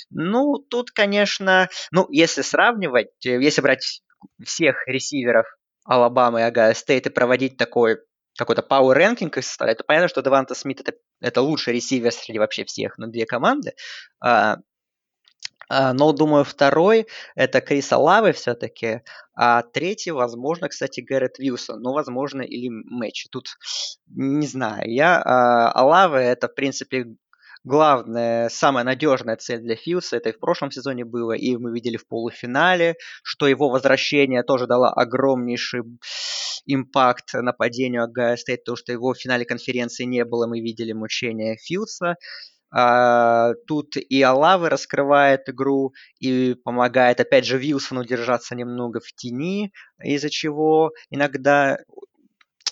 [0.10, 4.02] ну, тут, конечно, ну, если сравнивать, э, если брать
[4.44, 5.46] всех ресиверов
[5.86, 7.98] Алабамы и Огайо Стейт и проводить такой
[8.38, 12.40] какой-то power ranking их составлять, то понятно, что Деванта Смит это, это лучший ресивер среди
[12.40, 13.74] вообще всех на две команды.
[14.20, 14.58] А, а,
[15.94, 19.02] но, думаю, второй– это Крис Олаве все-таки,
[19.36, 23.28] а третий, возможно, кстати, Гаррет Вилсон, но, возможно, или Мэтчи.
[23.32, 23.48] Тут
[24.08, 24.92] не знаю.
[24.92, 27.06] Я, а, а Лавы– это, в принципе,
[27.64, 30.18] главная, самая надежная цель для Филса.
[30.18, 34.68] Это и в прошлом сезоне было, и мы видели в полуфинале, что его возвращение тоже
[34.68, 35.82] дало огромнейший
[36.66, 41.58] импакт нападению Агая Стейт, то, что его в финале конференции не было, мы видели мучения
[41.58, 42.16] Филса.
[42.72, 49.74] А, тут и Алавы раскрывает игру и помогает, опять же, Вилсону держаться немного в тени,
[50.02, 51.78] из-за чего иногда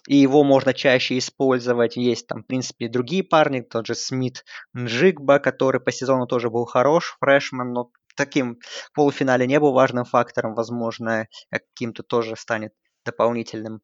[0.08, 1.98] и его можно чаще использовать.
[1.98, 7.18] Есть там, в принципе, другие парни, тот же Смит-Нджигба, который по сезону тоже был хорош,
[7.20, 12.74] freshman, но таким в полуфинале не был важным фактором, возможно, каким-то тоже станет
[13.06, 13.82] дополнительным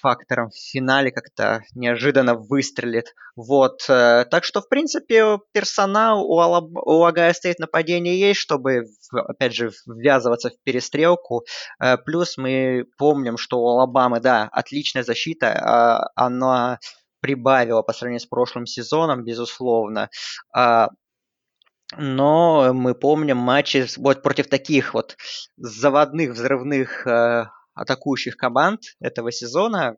[0.00, 3.14] фактором в финале как-то неожиданно выстрелит.
[3.36, 3.84] Вот.
[3.88, 6.70] Э, так что, в принципе, персонал у, Алаб...
[6.74, 11.44] у Огайо Стейт нападения есть, чтобы, опять же, ввязываться в перестрелку.
[11.80, 16.78] Э, плюс мы помним, что у Алабамы, да, отличная защита, а она
[17.20, 20.08] прибавила по сравнению с прошлым сезоном, безусловно.
[20.54, 20.88] А,
[21.96, 25.16] но мы помним матчи вот против таких вот
[25.56, 27.46] заводных, взрывных э,
[27.80, 29.96] атакующих команд этого сезона.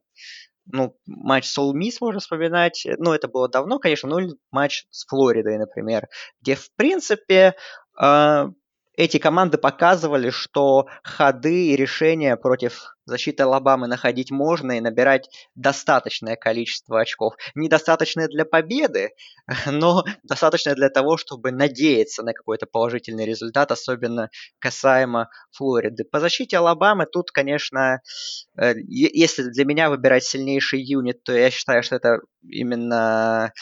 [0.66, 2.86] Ну, матч с All Miss можно вспоминать.
[2.98, 6.08] Ну, это было давно, конечно, ну, матч с Флоридой, например,
[6.40, 7.54] где, в принципе,
[8.00, 8.46] э,
[8.96, 16.36] эти команды показывали, что ходы и решения против защиты Алабамы находить можно и набирать достаточное
[16.36, 17.34] количество очков.
[17.54, 19.10] Недостаточное для победы,
[19.66, 26.04] но достаточное для того, чтобы надеяться на какой-то положительный результат, особенно касаемо Флориды.
[26.04, 28.00] По защите Алабамы тут, конечно,
[28.56, 33.52] э, если для меня выбирать сильнейший юнит, то я считаю, что это именно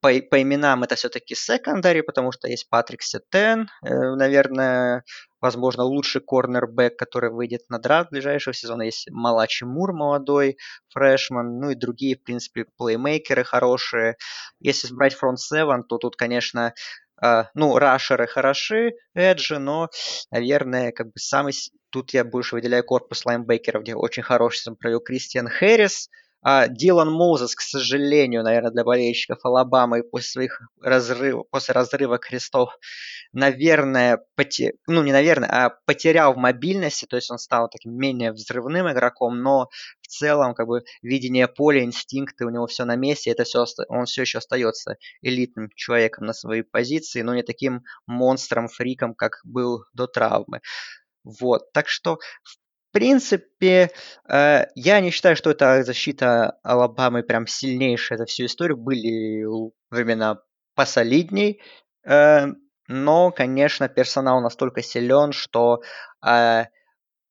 [0.00, 5.04] по, по именам это все-таки секондари, потому что есть Патрик Сетен, э, наверное,
[5.40, 8.82] возможно, лучший корнербэк, который выйдет на драфт ближайшего сезона.
[8.82, 14.16] Есть Малачи Мур, молодой фрешман, ну и другие, в принципе, плеймейкеры хорошие.
[14.60, 16.74] Если брать фронт 7, то тут, конечно,
[17.22, 19.90] Uh, ну, рашеры хороши, эджи, но,
[20.30, 21.52] наверное, как бы самый...
[21.90, 26.08] Тут я больше выделяю корпус лайнбекеров, где очень хороший сезон провел Кристиан Хэрис,
[26.42, 32.78] А Дилан Мозес, к сожалению, наверное, для болельщиков Алабамы после своих разрывов, после разрыва крестов,
[33.32, 34.72] наверное, поте...
[34.86, 39.42] ну не наверное, а потерял в мобильности, то есть он стал таким менее взрывным игроком,
[39.42, 39.68] но
[40.00, 44.06] в целом как бы видение поля, инстинкты у него все на месте, это все он
[44.06, 49.84] все еще остается элитным человеком на своей позиции, но не таким монстром, фриком, как был
[49.92, 50.60] до травмы.
[51.22, 52.56] Вот, так что в
[52.92, 53.90] принципе,
[54.28, 58.76] э, я не считаю, что эта защита Алабамы прям сильнейшая за всю историю.
[58.76, 59.44] Были
[59.90, 60.40] времена
[60.74, 61.60] посолидней,
[62.04, 62.46] э,
[62.88, 65.82] но, конечно, персонал настолько силен, что
[66.26, 66.64] э,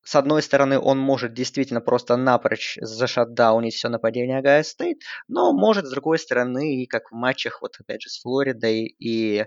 [0.03, 5.85] с одной стороны, он может действительно просто напрочь зашатдаунить все нападение Агая Стейт, но может,
[5.85, 9.45] с другой стороны, и как в матчах, вот опять же, с Флоридой и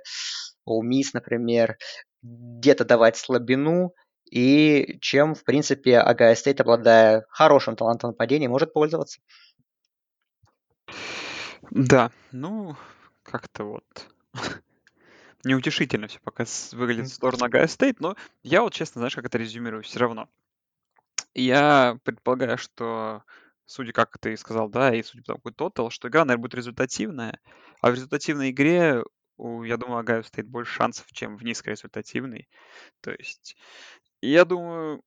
[0.65, 1.79] Олмис, например,
[2.23, 3.95] где-то давать слабину,
[4.33, 9.21] и чем, в принципе, Огайо Стейт, обладая хорошим талантом нападения, может пользоваться.
[11.71, 12.75] Да, ну,
[13.25, 13.85] как-то вот
[15.45, 19.37] неутешительно все пока выглядит в сторону Огайо Стейт, но я вот, честно, знаешь, как это
[19.37, 20.31] резюмирую все равно.
[21.35, 23.25] Я предполагаю, что,
[23.67, 26.55] судя как ты сказал, да, и судя по тому, какой тотал, что игра, наверное, будет
[26.55, 27.39] результативная,
[27.83, 29.03] а в результативной игре,
[29.39, 32.49] я думаю, Огайо Стейт больше шансов, чем в низкорезультативной.
[33.01, 33.57] То есть
[34.29, 35.03] я думаю,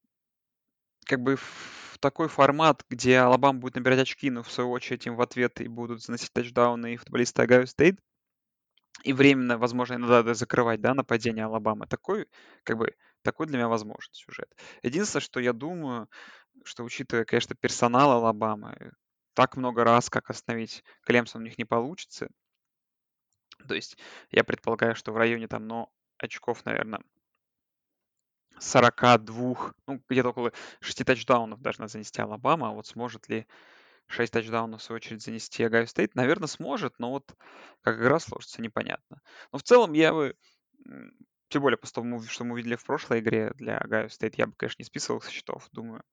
[1.05, 5.15] как бы в такой формат, где Алабама будет набирать очки, но в свою очередь им
[5.15, 7.99] в ответ и будут заносить тачдауны и футболисты Огайо Стейт,
[9.03, 11.87] и временно, возможно, иногда закрывать, да, нападение Алабамы.
[11.87, 12.27] Такой,
[12.63, 14.49] как бы, такой для меня возможен сюжет.
[14.83, 16.09] Единственное, что я думаю,
[16.63, 18.91] что учитывая, конечно, персонал Алабамы,
[19.33, 22.29] так много раз, как остановить Клемсон у них не получится.
[23.67, 23.97] То есть
[24.31, 27.01] я предполагаю, что в районе там, но очков, наверное,
[28.59, 33.47] 42, ну, где-то около 6 тачдаунов должна занести Алабама, а вот сможет ли
[34.07, 36.15] 6 тачдаунов, в свою очередь, занести Огайо Стейт?
[36.15, 37.35] Наверное, сможет, но вот
[37.81, 39.21] как игра сложится, непонятно.
[39.51, 40.35] Но в целом я бы,
[41.49, 44.53] тем более после того, что мы увидели в прошлой игре для Огайо Стейт, я бы,
[44.57, 46.03] конечно, не списывал со счетов, думаю,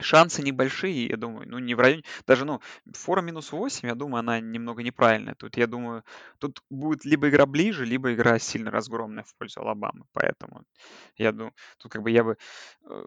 [0.00, 2.60] Шансы небольшие, я думаю, ну не в районе, даже, ну,
[2.92, 5.34] фора минус 8, я думаю, она немного неправильная.
[5.34, 6.04] Тут, я думаю,
[6.38, 10.04] тут будет либо игра ближе, либо игра сильно разгромная в пользу Алабамы.
[10.12, 10.64] Поэтому
[11.16, 12.36] я думаю, тут как бы я бы,
[12.90, 13.04] э,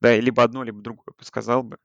[0.00, 1.78] да, либо одно, либо другое бы сказал бы.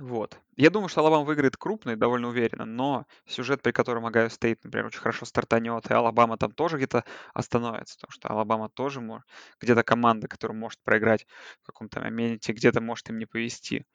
[0.00, 0.40] Вот.
[0.56, 4.64] Я думаю, что Алабама выиграет крупно и довольно уверенно, но сюжет, при котором Огайо Стейт,
[4.64, 9.24] например, очень хорошо стартанет, и Алабама там тоже где-то остановится, потому что Алабама тоже может,
[9.60, 11.26] где-то команда, которая может проиграть
[11.62, 13.86] в каком-то моменте, где-то может им не повезти.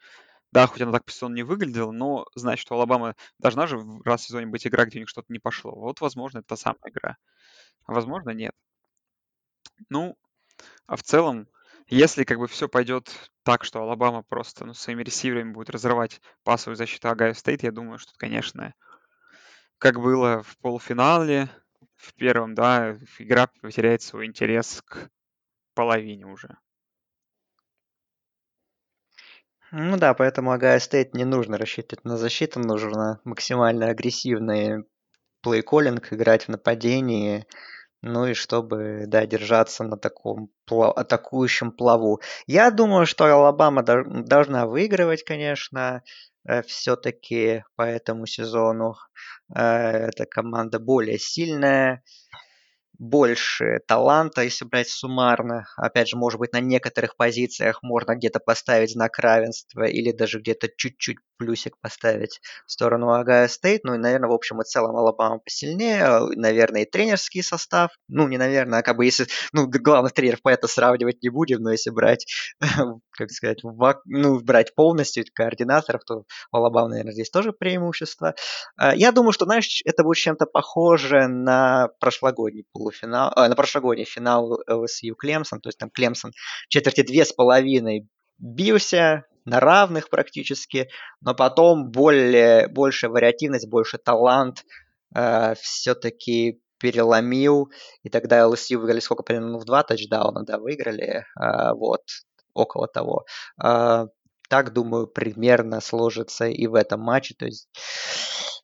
[0.51, 4.25] Да, хоть она так по не выглядела, но значит, что Алабама должна же раз в
[4.27, 5.73] сезоне быть игра, где у них что-то не пошло.
[5.75, 7.17] Вот, возможно, это та самая игра.
[7.85, 8.53] А возможно, нет.
[9.89, 10.15] Ну,
[10.87, 11.47] а в целом,
[11.89, 16.75] если как бы все пойдет так, что Алабама просто ну, своими ресиверами будет разрывать пасовую
[16.75, 18.73] защиту Огайо Стейт, я думаю, что, конечно,
[19.79, 21.49] как было в полуфинале,
[21.95, 25.09] в первом, да, игра потеряет свой интерес к
[25.73, 26.57] половине уже.
[29.71, 34.83] Ну да, поэтому Огайо Стейт не нужно рассчитывать на защиту, нужно максимально агрессивный
[35.41, 37.45] play-calling, играть в нападении,
[38.01, 40.97] ну и чтобы, да, держаться на таком плав...
[40.97, 42.21] атакующем плаву.
[42.47, 46.03] Я думаю, что Алабама должна выигрывать, конечно,
[46.47, 48.95] э, все-таки по этому сезону.
[49.53, 52.03] Э, эта команда более сильная
[52.99, 55.65] больше таланта, если брать суммарно.
[55.77, 60.67] Опять же, может быть, на некоторых позициях можно где-то поставить знак равенства или даже где-то
[60.75, 63.85] чуть-чуть плюсик поставить в сторону Агая Стейт.
[63.85, 66.19] Ну и, наверное, в общем и целом Алабама посильнее.
[66.35, 67.91] Наверное, и тренерский состав.
[68.09, 69.27] Ну, не наверное, а как бы если...
[69.53, 72.25] Ну, главных тренеров по это сравнивать не будем, но если брать,
[73.11, 78.35] как сказать, ну, брать полностью координаторов, то у Алабама, наверное, здесь тоже преимущество.
[78.75, 83.55] А, я думаю, что, знаешь, это будет чем-то похоже на прошлогодний полуфинал полуфинал, э, на
[83.55, 86.31] прошлогодний финал LSU Клемсон, то есть там Клемсон
[86.67, 90.89] четверти две с половиной бился на равных практически,
[91.21, 94.65] но потом более, больше вариативность, больше талант
[95.15, 97.69] э, все-таки переломил,
[98.03, 102.03] и тогда LSU выиграли сколько, примерно в два тачдауна, да, выиграли, э, вот,
[102.53, 103.25] около того.
[103.61, 104.07] Э,
[104.49, 107.67] так, думаю, примерно сложится и в этом матче, то есть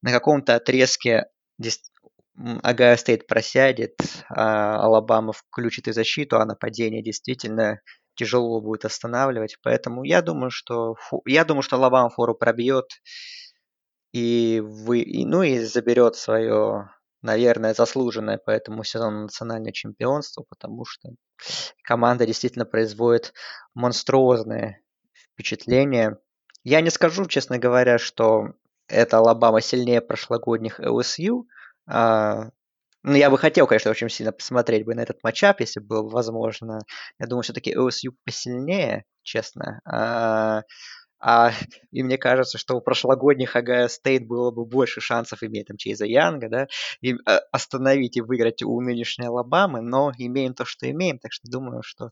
[0.02, 1.26] на каком-то отрезке
[2.38, 3.96] Огайо Стейт просядет,
[4.30, 7.80] а Алабама включит и защиту, а нападение действительно
[8.16, 9.58] тяжело будет останавливать.
[9.64, 10.96] Поэтому я думаю, что
[11.26, 13.02] я думаю, что Алабама фору пробьет
[14.12, 16.90] и вы, и, ну и заберет свое,
[17.22, 21.10] наверное, заслуженное по этому сезону национальное чемпионство, потому что
[21.84, 23.34] команда действительно производит
[23.74, 24.82] монструозное
[25.34, 26.18] впечатление.
[26.64, 28.54] Я не скажу, честно говоря, что
[28.88, 31.44] это Алабама сильнее прошлогодних LSU.
[31.88, 32.50] А,
[33.04, 36.10] ну, я бы хотел, конечно, очень сильно посмотреть бы на этот matchup, если бы было
[36.10, 36.82] возможно.
[37.20, 39.82] Я думаю, все-таки LSU посильнее, честно.
[39.86, 40.64] А,
[41.20, 41.52] а,
[41.92, 46.06] и мне кажется, что у прошлогодних Огайо Стейт было бы больше шансов иметь там Чейза
[46.06, 46.68] Янга, да,
[47.02, 51.50] и а, остановить и выиграть у нынешней Алабамы, но имеем то, что имеем, так что
[51.50, 52.12] думаю, что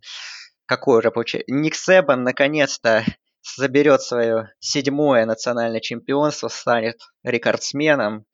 [0.66, 1.52] какой уже получается.
[1.52, 3.04] Ник Себан наконец-то
[3.58, 8.26] заберет свое седьмое национальное чемпионство, станет рекордсменом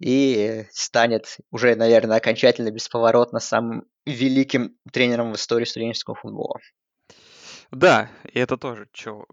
[0.00, 6.60] и станет уже, наверное, окончательно бесповоротно самым великим тренером в истории студенческого футбола.
[7.70, 9.24] Да, и это тоже чё,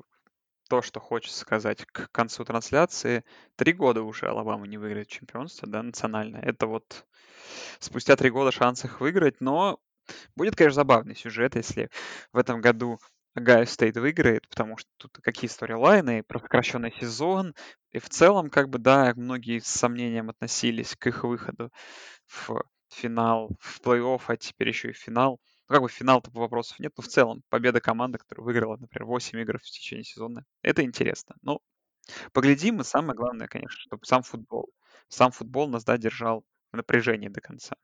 [0.70, 3.24] то, что хочется сказать к концу трансляции.
[3.58, 6.42] Три года уже Алабама не выиграет чемпионство, да, национальное.
[6.42, 7.06] Это вот
[7.80, 9.80] спустя три года шанс их выиграть, но
[10.36, 11.90] будет, конечно, забавный сюжет, если
[12.34, 13.00] в этом году
[13.36, 17.56] Огайо Стейт выиграет, потому что тут какие storyline ы, про сокращенный сезон,
[17.92, 21.72] и в целом, как бы, да, многие с сомнением относились к их выходу
[22.28, 25.40] в финал, в плей-офф, а теперь еще и в финал.
[25.70, 29.40] Ну, как бы финал-то вопросов нет, но в целом победа команды, которая выиграла, например, 8
[29.40, 31.36] игр в течение сезона, это интересно.
[31.42, 31.62] Ну,
[32.34, 34.70] поглядим, и самое главное, конечно, чтобы сам футбол,
[35.10, 37.76] сам футбол нас, да, держал в напряжении до конца.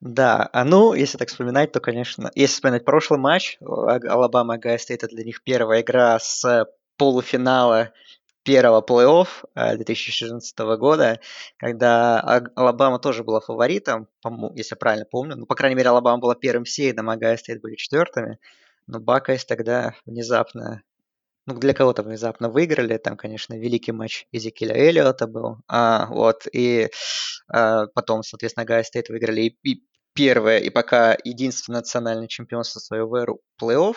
[0.00, 5.04] Да, а ну, если так вспоминать, то, конечно, если вспоминать прошлый матч, Алабама Огайо Стейт,
[5.04, 6.66] это для них первая игра с
[6.96, 7.92] полуфинала
[8.42, 11.20] первого плей-офф 2014 э, года,
[11.58, 12.20] когда
[12.54, 14.08] Алабама тоже была фаворитом,
[14.54, 15.36] если я правильно помню.
[15.36, 18.38] Ну, по крайней мере, Алабама была первым seed ом, а Огайо Стейт были четвертыми.
[18.86, 20.82] Но Buckeyes тогда внезапно
[21.46, 22.96] ну, для кого-то внезапно выиграли.
[22.98, 25.58] Там, конечно, великий матч Эзекиля Эллиота был.
[25.68, 26.88] А, вот, и
[27.48, 29.82] а, потом, соответственно, Ohio State выиграли и, и
[30.14, 33.94] первое и пока единственное национальное чемпионство свое в эру плей-офф.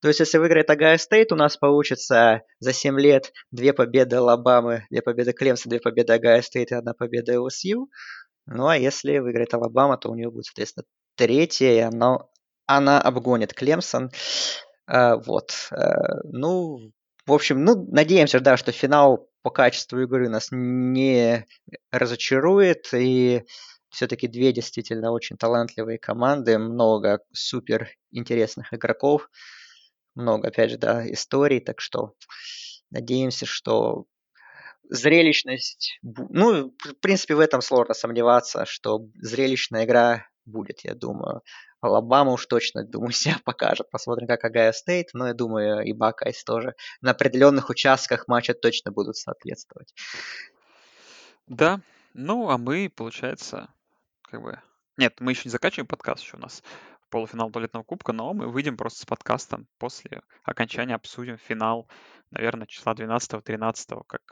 [0.00, 4.86] То есть, если выиграет Ohio State, у нас получится за 7 лет две победы Алабамы,
[4.90, 7.86] две победы Клемсона, две победы Ohio State и одна победа LSU.
[8.46, 10.84] Ну, а если выиграет Алабама, то у нее будет, соответственно,
[11.16, 12.18] третья, и она,
[12.66, 14.10] она обгонит Клемсон.
[14.90, 15.52] А, вот.
[15.70, 16.90] А, ну,
[17.26, 21.46] в общем, ну, надеемся, да, что финал по качеству игры нас не
[21.92, 23.44] разочарует, и
[23.90, 29.30] все-таки две действительно очень талантливые команды, много супер интересных игроков,
[30.16, 32.14] много, опять же, да, историй, так что
[32.90, 34.06] надеемся, что
[34.90, 41.42] зрелищность, ну, в принципе, в этом сложно сомневаться, что зрелищная игра будет, я думаю.
[41.80, 43.90] Алабама уж точно, думаю, себя покажет.
[43.90, 48.92] Посмотрим, как Ohio State, но я думаю, и Buckeyes тоже на определенных участках матча точно
[48.92, 49.94] будут соответствовать.
[51.46, 51.80] Да,
[52.14, 53.72] ну, а мы, получается,
[54.22, 54.60] как бы...
[54.96, 56.62] Нет, мы еще не заканчиваем подкаст, еще у нас
[57.08, 61.88] полуфинал туалетного кубка, но мы выйдем просто с подкастом после окончания, обсудим финал,
[62.30, 64.22] наверное, числа 12-13, как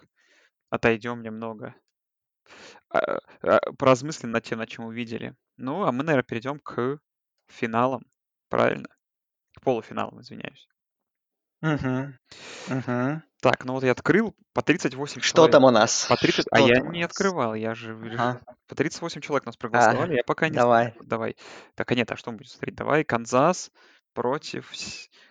[0.70, 1.74] отойдем немного,
[2.90, 5.34] а, а, поразмыслим над тем, над чем увидели.
[5.56, 7.00] Ну, а мы, наверное, перейдем к
[7.48, 8.02] финалам,
[8.48, 8.88] правильно?
[9.56, 10.68] К полуфиналам, извиняюсь.
[11.62, 12.14] Угу.
[12.70, 13.22] Угу.
[13.40, 15.52] Так, ну вот я открыл по 38 Что человек.
[15.52, 16.06] там у нас?
[16.08, 16.46] По 30...
[16.50, 18.40] А я не открывал, я же Ага.
[18.66, 20.94] по 38 человек нас А, проголосовали, я пока не давай.
[21.02, 21.36] Давай.
[21.74, 22.74] Так, а нет, а что мы будем смотреть?
[22.76, 23.70] Давай, Канзас
[24.12, 24.72] против...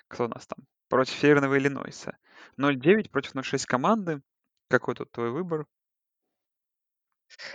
[0.07, 0.59] Кто у нас там?
[0.89, 2.17] Против Северного Иллинойса.
[2.59, 4.21] 0-9 против 0-6 команды.
[4.69, 5.65] Какой тут твой выбор?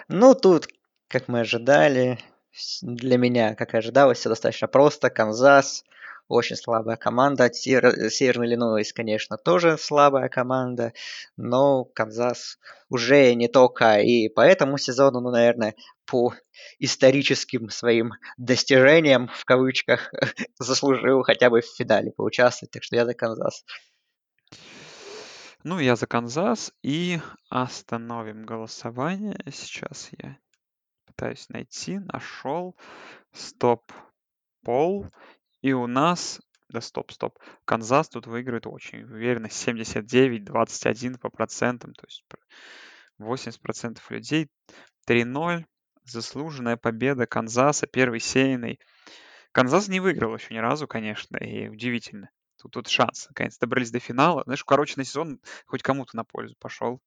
[0.09, 0.69] Ну, тут,
[1.09, 2.19] как мы ожидали,
[2.83, 5.11] для меня, как и ожидалось, все достаточно просто.
[5.11, 5.85] Канзас,
[6.29, 7.51] очень слабая команда.
[7.53, 10.93] Север- Северный Иллинойс, конечно, тоже слабая команда,
[11.37, 15.75] но Канзас уже не только и по этому сезону, ну, наверное,
[16.05, 16.35] по
[16.79, 20.13] историческим своим достижениям, в кавычках,
[20.59, 23.65] заслужил хотя бы в финале поучаствовать, так что я за Канзас.
[25.65, 26.73] Ну, я за Канзас.
[26.83, 29.39] И остановим голосование.
[29.53, 30.37] Сейчас я
[31.13, 31.99] пытаюсь найти.
[31.99, 32.77] Нашел.
[33.33, 33.93] Stop.
[34.63, 35.07] Poll.
[35.61, 36.41] И у нас...
[36.69, 37.39] Да стоп, стоп.
[37.67, 39.47] Канзас тут выиграет очень уверенно.
[39.47, 41.93] 79-21 по процентам.
[41.93, 42.25] То есть
[43.21, 44.49] 80% людей.
[45.07, 45.65] 3-0.
[46.05, 47.87] Заслуженная победа Канзаса.
[47.87, 48.81] Первый сеяный.
[49.53, 51.37] Канзас не выиграл еще ни разу, конечно.
[51.37, 52.31] И удивительно.
[52.57, 53.27] Тут, тут шанс.
[53.29, 54.43] Наконец добрались до финала.
[54.45, 57.01] Знаешь, укороченный сезон хоть кому-то на пользу пошел.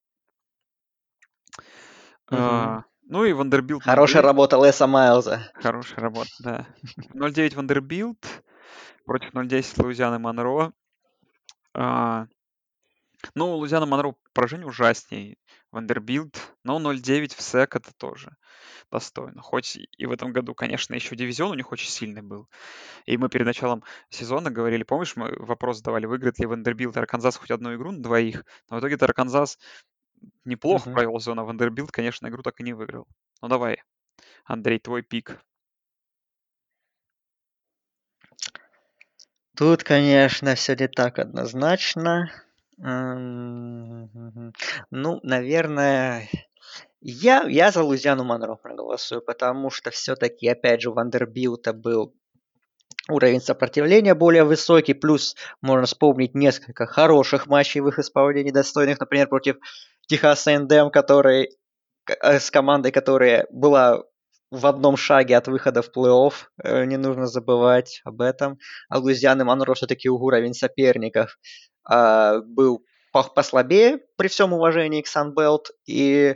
[2.29, 2.39] Мгм.
[2.39, 4.25] А, ну и Вандербилд Хорошая 0-9.
[4.25, 5.51] работа Леса Майлза.
[5.55, 6.67] Хорошая работа, да.
[7.13, 8.43] 0-9 Вандербилд
[9.05, 10.73] против 0-10 Луизианы Монро.
[11.73, 12.27] А,
[13.35, 15.37] Ну, Лузиана Монро поражение ужасней.
[15.71, 18.37] Вандербилд, но 0-9 в SEC это тоже
[18.91, 19.41] достойно.
[19.41, 22.47] Хоть и в этом году, конечно, еще дивизион у них очень сильный был.
[23.05, 27.51] И мы перед началом сезона говорили, помнишь, мы вопрос задавали, выиграет ли Вандербилд Арканзас хоть
[27.51, 28.45] одну игру на двоих.
[28.69, 29.57] Но в итоге Арканзас
[30.45, 30.95] неплохо Мгм.
[30.95, 33.07] провел сезон, а Вандербилд, конечно, игру так и не выиграл.
[33.41, 33.83] Ну давай,
[34.45, 35.39] Андрей, твой pick.
[39.55, 42.29] Тут, конечно, все не так однозначно.
[42.77, 44.09] Ну,
[45.23, 46.29] наверное,
[46.99, 52.13] я, я за Лузиану Монро проголосую, потому что все-таки, опять же, у Вандербилта был
[53.07, 59.27] уровень сопротивления более высокий, плюс можно вспомнить несколько хороших матчей в их исполнении, достойных, например,
[59.27, 59.57] против
[60.07, 61.49] Техаса Эндем, который
[62.07, 64.03] э, с командой, которая была
[64.51, 66.33] в одном шаге от выхода в плей-офф,
[66.63, 68.59] э, не нужно забывать об этом.
[68.89, 71.37] А Луизианы Монро все-таки уровень соперников
[71.83, 75.71] а, был послабее при всем уважении к Санбелт.
[75.85, 76.35] И,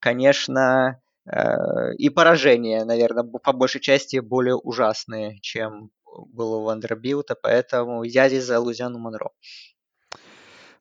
[0.00, 8.02] конечно, э, и поражения, наверное, по большей части более ужасные, чем было у Вандербилта, поэтому
[8.02, 9.30] я здесь за Лузиану Монро.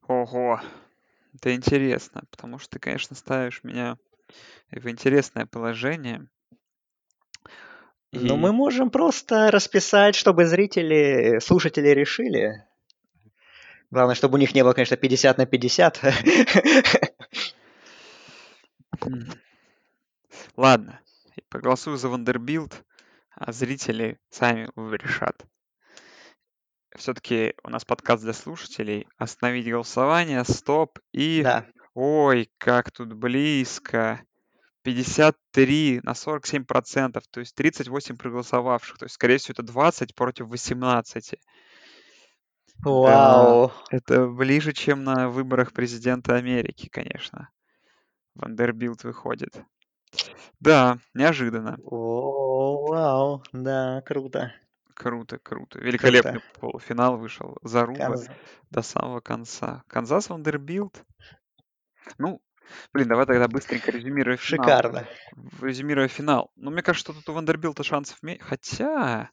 [0.08, 0.60] Ого,
[1.34, 3.98] это интересно, потому что ты, конечно, ставишь меня
[4.72, 6.28] в интересное положение.
[8.12, 12.66] Ну, И мы можем просто расписать, чтобы зрители, слушатели решили.
[13.90, 16.02] Главное, чтобы у них не было, конечно, 50 на 50.
[19.02, 19.28] М.
[20.56, 21.02] ладно,
[21.50, 22.86] проголосую за Вандербилд,
[23.36, 25.46] а зрители сами решат.
[26.96, 29.08] Все-таки у нас подкаст для слушателей.
[29.18, 31.42] Остановить голосование, стоп и...
[31.44, 31.66] Да.
[31.94, 34.22] Ой, как тут близко.
[34.84, 38.98] 53 на 47 процентов, то есть 38 проголосовавших.
[38.98, 41.36] То есть, скорее всего, это 20 против 18.
[42.84, 43.72] Да, Вау.
[43.92, 47.50] это ближе, чем на выборах президента Америки, конечно.
[48.34, 49.62] Вандербилд выходит.
[50.60, 51.78] Да, неожиданно.
[51.86, 54.54] О, вау, да, круто.
[54.96, 55.80] Круто, круто.
[55.80, 56.60] Великолепный Круто.
[56.60, 57.58] полуфинал вышел.
[57.64, 58.30] Заруба Канзас.
[58.70, 59.84] до самого конца.
[59.88, 61.06] Канзас Вандербилд.
[62.18, 62.42] Ну,
[62.94, 64.66] блин, давай тогда быстренько резюмируя финал.
[64.66, 65.08] Шикарно.
[65.62, 66.52] Резюмируя финал.
[66.56, 68.20] Ну, мне кажется, что тут у Вандербилта шансов.
[68.42, 69.32] Хотя...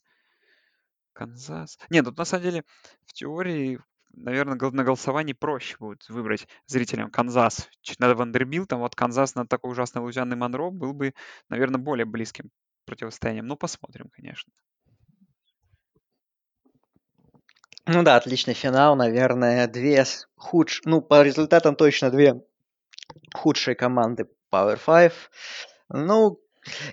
[1.12, 1.78] Канзас.
[1.90, 2.64] Нет, тут на самом деле
[3.04, 3.80] в теории,
[4.12, 8.78] наверное, на голосовании проще будет выбрать зрителям Канзас над Вандербилтом.
[8.78, 11.14] Вот Канзас на такой ужасной Лузианой Монро был бы,
[11.48, 12.50] наверное, более близким
[12.84, 13.46] противостоянием.
[13.46, 14.52] Ну, посмотрим, конечно.
[17.90, 20.04] Ну да, отличный финал, наверное, две
[20.36, 22.38] худшие, ну, по результатам точно две
[23.32, 25.12] худшие команды Power 5.
[25.88, 26.38] Ну,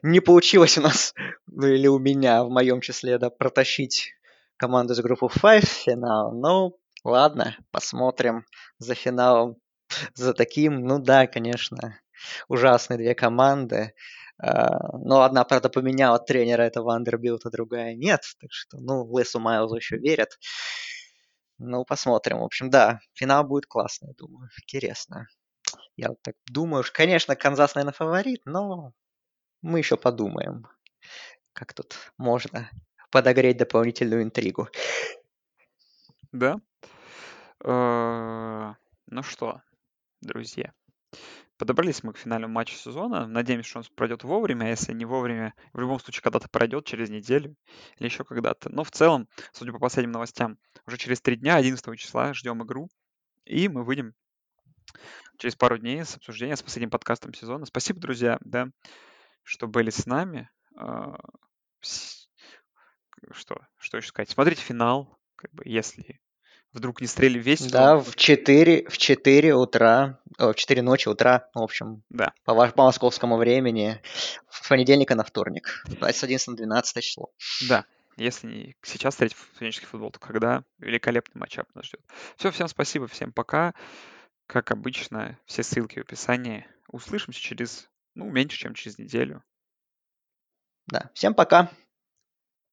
[0.03, 1.13] не получилось у нас,
[1.47, 4.13] ну или у меня, в моем числе, да, протащить
[4.55, 6.31] команду из группы 5 в финал.
[6.31, 8.45] Ну, ладно, посмотрим
[8.77, 9.57] за финалом,
[10.13, 10.85] за таким.
[10.85, 11.99] Ну да, конечно,
[12.47, 13.93] ужасные две команды.
[14.37, 18.21] Uh, но одна, правда, поменяла тренера этого Вандербилта, другая нет.
[18.41, 20.37] Так что, ну, Лесу Майлзу еще верят.
[21.57, 22.39] Ну, посмотрим.
[22.39, 24.49] В общем, да, финал будет классный, думаю.
[24.61, 25.27] Интересно.
[25.95, 28.91] Я вот так думаю, что, конечно, Канзас, наверное, фаворит, но
[29.61, 30.67] мы еще подумаем,
[31.53, 32.69] как тут можно
[33.11, 34.67] подогреть дополнительную интригу.
[36.31, 36.59] Да.
[37.63, 38.73] Э,
[39.07, 39.61] ну что,
[40.21, 40.73] друзья,
[41.57, 43.27] подобрались мы к финальному матчу сезона.
[43.27, 44.65] Надеемся, что он пройдет вовремя.
[44.65, 47.55] А если не вовремя, в любом случае когда-то пройдет, через неделю
[47.97, 48.69] или еще когда-то.
[48.69, 52.89] Но в целом, судя по последним новостям, уже через три дня, 11 числа, ждем игру.
[53.45, 54.13] И мы выйдем
[55.37, 57.65] через пару дней с обсуждения, с последним подкастом сезона.
[57.65, 58.69] Спасибо, друзья, да,
[59.43, 60.49] что были с нами.
[60.75, 61.17] А,
[63.31, 64.29] что, что еще сказать?
[64.29, 66.19] Смотрите финал, как бы, если
[66.75, 67.61] вдруг не стрели весь.
[67.71, 72.33] Да, в 4, в 4 утра, о, в 4 ночи утра, в общем, да.
[72.43, 74.01] по, по московскому времени,
[74.49, 77.31] с понедельника на вторник, с 11 на 12 число.
[77.67, 77.85] Да,
[78.17, 82.01] если не сейчас встретить студенческий футбол, то когда великолепный матчап нас ждет.
[82.37, 83.73] Все, всем спасибо, всем пока.
[84.45, 86.67] Как обычно, все ссылки в описании.
[86.89, 89.43] Услышимся через, ну, меньше, чем через неделю.
[90.87, 91.71] Да, всем пока.